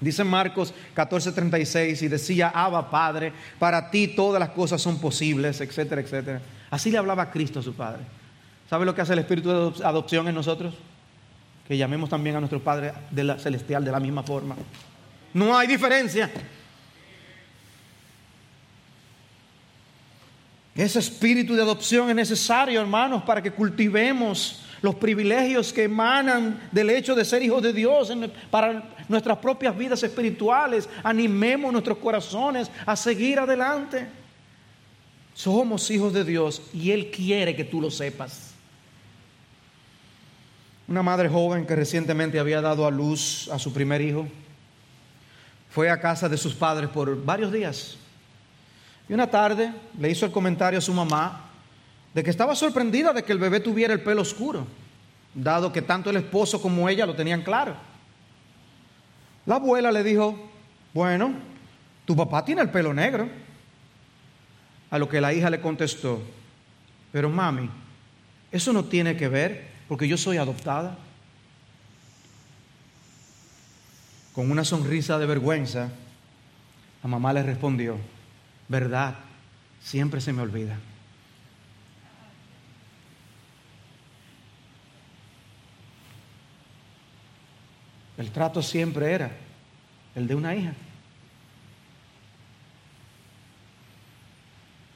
Dice 0.00 0.22
Marcos 0.24 0.72
14:36 0.94 2.02
y 2.02 2.08
decía, 2.08 2.52
Abba 2.54 2.90
Padre, 2.90 3.32
para 3.58 3.90
ti 3.90 4.08
todas 4.08 4.38
las 4.38 4.50
cosas 4.50 4.80
son 4.80 5.00
posibles, 5.00 5.60
etcétera, 5.60 6.00
etcétera. 6.00 6.40
Así 6.70 6.90
le 6.90 6.98
hablaba 6.98 7.30
Cristo 7.30 7.60
a 7.60 7.62
su 7.62 7.74
Padre. 7.74 8.02
¿Sabe 8.68 8.84
lo 8.84 8.94
que 8.94 9.00
hace 9.00 9.14
el 9.14 9.20
Espíritu 9.20 9.48
de 9.48 9.84
adopción 9.84 10.28
en 10.28 10.34
nosotros? 10.34 10.74
Que 11.66 11.76
llamemos 11.76 12.10
también 12.10 12.36
a 12.36 12.40
nuestro 12.40 12.62
Padre 12.62 12.92
celestial 13.38 13.84
de 13.84 13.90
la 13.90 14.00
misma 14.00 14.22
forma. 14.22 14.56
No 15.34 15.56
hay 15.56 15.66
diferencia. 15.66 16.30
Ese 20.74 21.00
espíritu 21.00 21.56
de 21.56 21.62
adopción 21.62 22.08
es 22.08 22.14
necesario, 22.14 22.80
hermanos, 22.80 23.24
para 23.24 23.42
que 23.42 23.50
cultivemos 23.50 24.62
los 24.80 24.94
privilegios 24.94 25.72
que 25.72 25.84
emanan 25.84 26.68
del 26.70 26.90
hecho 26.90 27.16
de 27.16 27.24
ser 27.24 27.42
hijos 27.42 27.62
de 27.62 27.72
Dios 27.72 28.12
para 28.48 28.84
nuestras 29.08 29.38
propias 29.38 29.76
vidas 29.76 30.02
espirituales. 30.02 30.88
Animemos 31.02 31.72
nuestros 31.72 31.98
corazones 31.98 32.70
a 32.86 32.94
seguir 32.94 33.38
adelante. 33.38 34.06
Somos 35.34 35.90
hijos 35.90 36.12
de 36.12 36.24
Dios 36.24 36.62
y 36.74 36.90
Él 36.90 37.10
quiere 37.10 37.54
que 37.54 37.64
tú 37.64 37.80
lo 37.80 37.90
sepas. 37.90 38.52
Una 40.88 41.02
madre 41.02 41.28
joven 41.28 41.66
que 41.66 41.76
recientemente 41.76 42.38
había 42.38 42.60
dado 42.60 42.86
a 42.86 42.90
luz 42.90 43.48
a 43.52 43.58
su 43.58 43.72
primer 43.72 44.00
hijo 44.00 44.26
fue 45.70 45.90
a 45.90 46.00
casa 46.00 46.28
de 46.28 46.38
sus 46.38 46.54
padres 46.54 46.88
por 46.88 47.24
varios 47.24 47.52
días. 47.52 47.96
Y 49.08 49.12
una 49.12 49.30
tarde 49.30 49.72
le 49.98 50.10
hizo 50.10 50.26
el 50.26 50.32
comentario 50.32 50.78
a 50.78 50.82
su 50.82 50.92
mamá 50.92 51.50
de 52.14 52.24
que 52.24 52.30
estaba 52.30 52.56
sorprendida 52.56 53.12
de 53.12 53.22
que 53.22 53.32
el 53.32 53.38
bebé 53.38 53.60
tuviera 53.60 53.92
el 53.92 54.02
pelo 54.02 54.22
oscuro, 54.22 54.66
dado 55.34 55.70
que 55.70 55.82
tanto 55.82 56.10
el 56.10 56.16
esposo 56.16 56.60
como 56.60 56.88
ella 56.88 57.06
lo 57.06 57.14
tenían 57.14 57.42
claro. 57.42 57.76
La 59.48 59.54
abuela 59.54 59.90
le 59.90 60.04
dijo, 60.04 60.38
bueno, 60.92 61.32
tu 62.04 62.14
papá 62.14 62.44
tiene 62.44 62.60
el 62.60 62.68
pelo 62.68 62.92
negro. 62.92 63.26
A 64.90 64.98
lo 64.98 65.08
que 65.08 65.22
la 65.22 65.32
hija 65.32 65.48
le 65.48 65.62
contestó, 65.62 66.22
pero 67.10 67.30
mami, 67.30 67.70
eso 68.52 68.74
no 68.74 68.84
tiene 68.84 69.16
que 69.16 69.26
ver 69.26 69.68
porque 69.88 70.06
yo 70.06 70.18
soy 70.18 70.36
adoptada. 70.36 70.98
Con 74.34 74.50
una 74.50 74.66
sonrisa 74.66 75.18
de 75.18 75.24
vergüenza, 75.24 75.88
la 77.02 77.08
mamá 77.08 77.32
le 77.32 77.42
respondió, 77.42 77.96
verdad, 78.68 79.14
siempre 79.80 80.20
se 80.20 80.34
me 80.34 80.42
olvida. 80.42 80.76
El 88.18 88.32
trato 88.32 88.60
siempre 88.60 89.12
era 89.12 89.30
el 90.16 90.26
de 90.26 90.34
una 90.34 90.54
hija. 90.54 90.72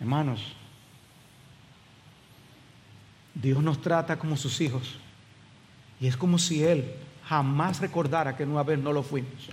Hermanos, 0.01 0.43
Dios 3.33 3.63
nos 3.63 3.81
trata 3.81 4.19
como 4.19 4.37
sus 4.37 4.61
hijos. 4.61 4.97
Y 6.01 6.09
es 6.09 6.17
como 6.17 6.37
si 6.37 6.65
Él 6.65 6.93
jamás 7.25 7.79
recordara 7.81 8.37
que 8.37 8.43
una 8.43 8.65
vez 8.65 8.81
no 8.81 8.93
lo 8.93 9.05
fuimos. 9.05 9.49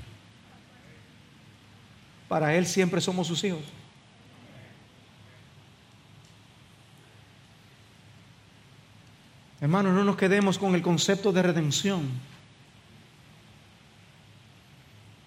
Para 2.28 2.56
Él 2.56 2.66
siempre 2.66 3.00
somos 3.00 3.28
sus 3.28 3.44
hijos. 3.44 3.62
Hermanos, 9.62 9.94
no 9.94 10.04
nos 10.04 10.16
quedemos 10.16 10.58
con 10.58 10.74
el 10.74 10.82
concepto 10.82 11.32
de 11.32 11.44
redención 11.44 12.10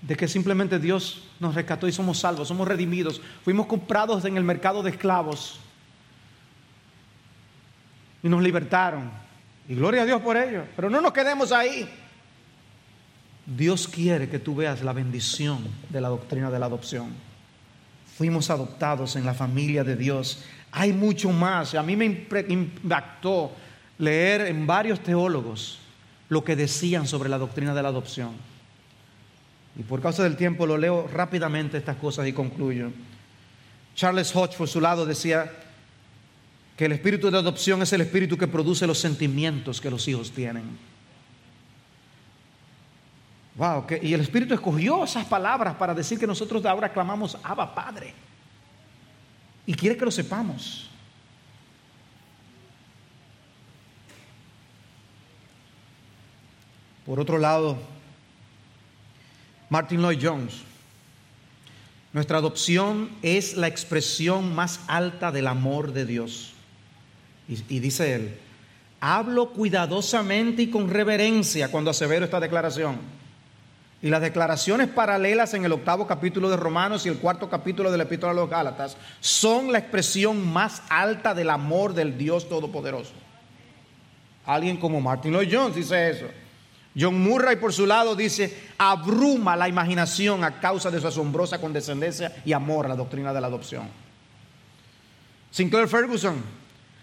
de 0.02 0.16
que 0.16 0.26
simplemente 0.26 0.80
Dios 0.80 1.22
nos 1.38 1.54
rescató 1.54 1.86
y 1.86 1.92
somos 1.92 2.18
salvos, 2.18 2.48
somos 2.48 2.66
redimidos, 2.66 3.20
fuimos 3.44 3.66
comprados 3.66 4.24
en 4.24 4.36
el 4.36 4.42
mercado 4.42 4.82
de 4.82 4.90
esclavos 4.90 5.60
y 8.22 8.28
nos 8.28 8.42
libertaron. 8.42 9.10
Y 9.68 9.76
gloria 9.76 10.02
a 10.02 10.04
Dios 10.04 10.20
por 10.20 10.36
ello, 10.36 10.64
pero 10.74 10.90
no 10.90 11.00
nos 11.00 11.12
quedemos 11.12 11.52
ahí. 11.52 11.88
Dios 13.46 13.86
quiere 13.86 14.28
que 14.28 14.40
tú 14.40 14.56
veas 14.56 14.82
la 14.82 14.92
bendición 14.92 15.66
de 15.88 16.00
la 16.00 16.08
doctrina 16.08 16.50
de 16.50 16.58
la 16.58 16.66
adopción. 16.66 17.10
Fuimos 18.16 18.50
adoptados 18.50 19.14
en 19.16 19.24
la 19.24 19.34
familia 19.34 19.84
de 19.84 19.96
Dios. 19.96 20.44
Hay 20.72 20.92
mucho 20.92 21.30
más. 21.30 21.74
A 21.74 21.82
mí 21.82 21.96
me 21.96 22.06
impactó 22.48 23.52
leer 23.98 24.42
en 24.42 24.66
varios 24.66 25.00
teólogos 25.00 25.78
lo 26.28 26.42
que 26.42 26.56
decían 26.56 27.06
sobre 27.06 27.28
la 27.28 27.38
doctrina 27.38 27.72
de 27.74 27.82
la 27.82 27.88
adopción. 27.88 28.51
Y 29.76 29.82
por 29.82 30.02
causa 30.02 30.22
del 30.22 30.36
tiempo 30.36 30.66
lo 30.66 30.76
leo 30.76 31.08
rápidamente 31.08 31.78
estas 31.78 31.96
cosas 31.96 32.26
y 32.26 32.32
concluyo. 32.32 32.90
Charles 33.94 34.34
Hodge, 34.34 34.56
por 34.56 34.68
su 34.68 34.80
lado, 34.80 35.06
decía 35.06 35.50
que 36.76 36.86
el 36.86 36.92
espíritu 36.92 37.30
de 37.30 37.38
adopción 37.38 37.82
es 37.82 37.92
el 37.92 38.02
espíritu 38.02 38.36
que 38.36 38.48
produce 38.48 38.86
los 38.86 38.98
sentimientos 38.98 39.80
que 39.80 39.90
los 39.90 40.06
hijos 40.08 40.30
tienen. 40.32 40.78
Wow, 43.54 43.86
y 44.00 44.14
el 44.14 44.20
espíritu 44.20 44.54
escogió 44.54 45.04
esas 45.04 45.26
palabras 45.26 45.74
para 45.74 45.94
decir 45.94 46.18
que 46.18 46.26
nosotros 46.26 46.62
de 46.62 46.68
ahora 46.68 46.92
clamamos 46.92 47.36
Abba 47.42 47.74
Padre. 47.74 48.14
Y 49.66 49.74
quiere 49.74 49.96
que 49.96 50.04
lo 50.04 50.10
sepamos. 50.10 50.88
Por 57.04 57.20
otro 57.20 57.36
lado, 57.36 57.76
Martin 59.72 60.02
Lloyd 60.02 60.18
Jones. 60.20 60.64
Nuestra 62.12 62.36
adopción 62.36 63.08
es 63.22 63.56
la 63.56 63.68
expresión 63.68 64.54
más 64.54 64.80
alta 64.86 65.32
del 65.32 65.46
amor 65.46 65.94
de 65.94 66.04
Dios. 66.04 66.52
Y, 67.48 67.78
dice 67.78 68.14
él, 68.14 68.36
hablo 69.00 69.48
cuidadosamente 69.52 70.60
y 70.60 70.66
con 70.70 70.90
reverencia 70.90 71.70
cuando 71.70 71.90
asevero 71.90 72.26
esta 72.26 72.38
declaración. 72.38 72.98
Y 74.02 74.10
las 74.10 74.20
declaraciones 74.20 74.88
paralelas 74.88 75.54
en 75.54 75.64
el 75.64 75.72
octavo 75.72 76.06
capítulo 76.06 76.50
de 76.50 76.58
Romanos 76.58 77.06
y 77.06 77.08
el 77.08 77.16
cuarto 77.16 77.48
capítulo 77.48 77.90
de 77.90 77.96
la 77.96 78.02
Epístola 78.02 78.32
a 78.32 78.34
los 78.34 78.50
Gálatas 78.50 78.98
son 79.20 79.72
la 79.72 79.78
expresión 79.78 80.46
más 80.52 80.82
alta 80.90 81.32
del 81.32 81.48
amor 81.48 81.94
del 81.94 82.18
Dios 82.18 82.46
Todopoderoso. 82.46 83.14
Alguien 84.44 84.76
como 84.76 85.00
Martin 85.00 85.32
Lloyd 85.32 85.48
Jones 85.50 85.76
dice 85.76 86.10
eso. 86.10 86.41
John 86.98 87.22
Murray 87.22 87.56
por 87.56 87.72
su 87.72 87.86
lado 87.86 88.14
dice, 88.14 88.54
abruma 88.76 89.56
la 89.56 89.68
imaginación 89.68 90.44
a 90.44 90.60
causa 90.60 90.90
de 90.90 91.00
su 91.00 91.06
asombrosa 91.06 91.60
condescendencia 91.60 92.42
y 92.44 92.52
amor 92.52 92.86
a 92.86 92.90
la 92.90 92.96
doctrina 92.96 93.32
de 93.32 93.40
la 93.40 93.46
adopción. 93.46 93.88
Sinclair 95.50 95.88
Ferguson, 95.88 96.42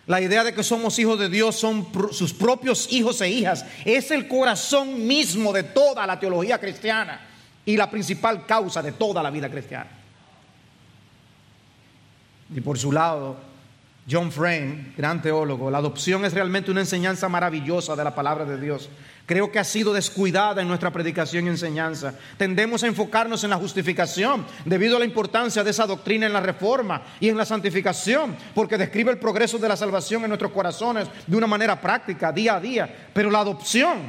la 0.06 0.22
idea 0.22 0.44
de 0.44 0.54
que 0.54 0.64
somos 0.64 0.98
hijos 1.00 1.20
de 1.20 1.30
Dios 1.30 1.56
son 1.56 1.88
sus 2.12 2.34
propios 2.34 2.92
hijos 2.92 3.22
e 3.22 3.30
hijas, 3.30 3.66
es 3.86 4.12
el 4.12 4.28
corazón 4.28 5.08
mismo 5.08 5.54
de 5.54 5.64
toda 5.64 6.06
la 6.06 6.20
teología 6.20 6.60
cristiana 6.60 7.22
y 7.66 7.78
la 7.78 7.90
principal 7.90 8.46
causa 8.46 8.82
de 8.82 8.92
toda 8.92 9.22
la 9.22 9.30
vida 9.30 9.50
cristiana. 9.50 9.90
Y 12.56 12.62
por 12.62 12.80
su 12.80 12.92
lado, 12.92 13.38
John 14.10 14.32
Frame, 14.32 14.94
gran 14.98 15.22
teólogo, 15.22 15.70
la 15.70 15.78
adopción 15.78 16.26
es 16.26 16.34
realmente 16.34 16.72
una 16.72 16.80
enseñanza 16.80 17.30
maravillosa 17.30 17.96
de 17.96 18.04
la 18.04 18.16
palabra 18.16 18.46
de 18.46 18.60
Dios. 18.60 18.90
Creo 19.30 19.52
que 19.52 19.60
ha 19.60 19.64
sido 19.64 19.94
descuidada 19.94 20.60
en 20.64 20.68
nuestra 20.68 20.90
predicación 20.90 21.46
y 21.46 21.50
enseñanza. 21.50 22.16
Tendemos 22.36 22.82
a 22.82 22.88
enfocarnos 22.88 23.44
en 23.44 23.52
la 23.52 23.58
justificación 23.58 24.44
debido 24.66 24.96
a 24.96 25.00
la 25.00 25.06
importancia 25.06 25.64
de 25.64 25.70
esa 25.70 25.86
doctrina 25.86 26.26
en 26.26 26.34
la 26.34 26.40
reforma 26.40 27.04
y 27.20 27.30
en 27.30 27.38
la 27.38 27.46
santificación, 27.46 28.36
porque 28.56 28.76
describe 28.76 29.12
el 29.12 29.20
progreso 29.20 29.60
de 29.60 29.68
la 29.68 29.78
salvación 29.78 30.24
en 30.24 30.30
nuestros 30.30 30.52
corazones 30.52 31.08
de 31.28 31.38
una 31.38 31.46
manera 31.46 31.80
práctica, 31.80 32.32
día 32.32 32.56
a 32.56 32.60
día. 32.60 33.10
Pero 33.14 33.30
la 33.30 33.42
adopción, 33.42 34.00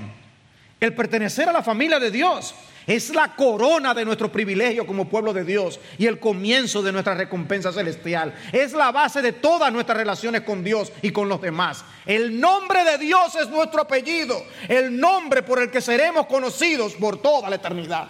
el 0.80 0.94
pertenecer 0.94 1.50
a 1.50 1.52
la 1.52 1.62
familia 1.62 2.00
de 2.00 2.10
Dios, 2.10 2.54
es 2.86 3.10
la 3.10 3.34
corona 3.34 3.94
de 3.94 4.04
nuestro 4.04 4.30
privilegio 4.32 4.86
como 4.86 5.08
pueblo 5.08 5.32
de 5.32 5.44
Dios 5.44 5.78
y 5.98 6.06
el 6.06 6.18
comienzo 6.18 6.82
de 6.82 6.92
nuestra 6.92 7.14
recompensa 7.14 7.72
celestial. 7.72 8.34
Es 8.52 8.72
la 8.72 8.90
base 8.92 9.22
de 9.22 9.32
todas 9.32 9.72
nuestras 9.72 9.98
relaciones 9.98 10.42
con 10.42 10.64
Dios 10.64 10.92
y 11.02 11.10
con 11.10 11.28
los 11.28 11.40
demás. 11.40 11.84
El 12.06 12.40
nombre 12.40 12.84
de 12.84 12.98
Dios 12.98 13.34
es 13.36 13.48
nuestro 13.48 13.82
apellido, 13.82 14.42
el 14.68 14.98
nombre 14.98 15.42
por 15.42 15.62
el 15.62 15.70
que 15.70 15.80
seremos 15.80 16.26
conocidos 16.26 16.94
por 16.94 17.20
toda 17.20 17.50
la 17.50 17.56
eternidad. 17.56 18.08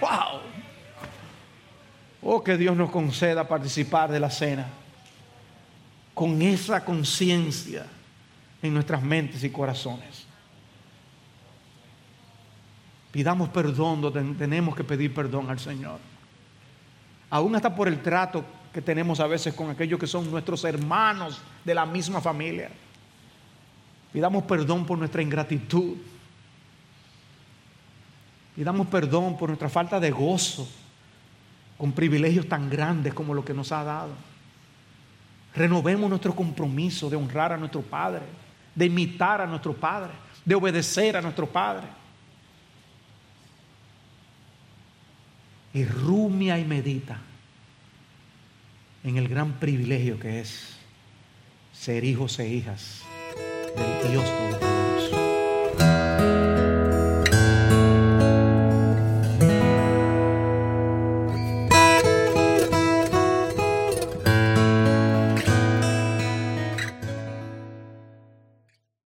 ¡Wow! 0.00 0.40
Oh, 2.22 2.42
que 2.42 2.56
Dios 2.56 2.76
nos 2.76 2.90
conceda 2.90 3.46
participar 3.46 4.10
de 4.10 4.20
la 4.20 4.30
cena 4.30 4.66
con 6.14 6.40
esa 6.40 6.84
conciencia 6.84 7.86
en 8.62 8.72
nuestras 8.74 9.02
mentes 9.02 9.44
y 9.44 9.50
corazones. 9.50 10.26
Pidamos 13.16 13.48
perdón 13.48 14.02
donde 14.02 14.34
tenemos 14.34 14.76
que 14.76 14.84
pedir 14.84 15.14
perdón 15.14 15.48
al 15.48 15.58
Señor. 15.58 15.98
Aún 17.30 17.56
hasta 17.56 17.74
por 17.74 17.88
el 17.88 18.02
trato 18.02 18.44
que 18.74 18.82
tenemos 18.82 19.20
a 19.20 19.26
veces 19.26 19.54
con 19.54 19.70
aquellos 19.70 19.98
que 19.98 20.06
son 20.06 20.30
nuestros 20.30 20.62
hermanos 20.64 21.40
de 21.64 21.74
la 21.74 21.86
misma 21.86 22.20
familia. 22.20 22.68
Pidamos 24.12 24.42
perdón 24.42 24.84
por 24.84 24.98
nuestra 24.98 25.22
ingratitud. 25.22 25.96
Pidamos 28.54 28.86
perdón 28.88 29.38
por 29.38 29.48
nuestra 29.48 29.70
falta 29.70 29.98
de 29.98 30.10
gozo 30.10 30.68
con 31.78 31.92
privilegios 31.92 32.46
tan 32.46 32.68
grandes 32.68 33.14
como 33.14 33.32
lo 33.32 33.42
que 33.42 33.54
nos 33.54 33.72
ha 33.72 33.82
dado. 33.82 34.12
Renovemos 35.54 36.10
nuestro 36.10 36.36
compromiso 36.36 37.08
de 37.08 37.16
honrar 37.16 37.54
a 37.54 37.56
nuestro 37.56 37.80
Padre, 37.80 38.24
de 38.74 38.84
imitar 38.84 39.40
a 39.40 39.46
nuestro 39.46 39.72
Padre, 39.72 40.12
de 40.44 40.54
obedecer 40.54 41.16
a 41.16 41.22
nuestro 41.22 41.46
Padre. 41.46 42.04
Y 45.76 45.84
rumia 45.84 46.58
y 46.58 46.64
medita 46.64 47.18
en 49.04 49.18
el 49.18 49.28
gran 49.28 49.52
privilegio 49.60 50.18
que 50.18 50.40
es 50.40 50.74
ser 51.74 52.02
hijos 52.02 52.38
e 52.38 52.48
hijas 52.48 53.02
del 53.76 54.10
Dios 54.10 54.24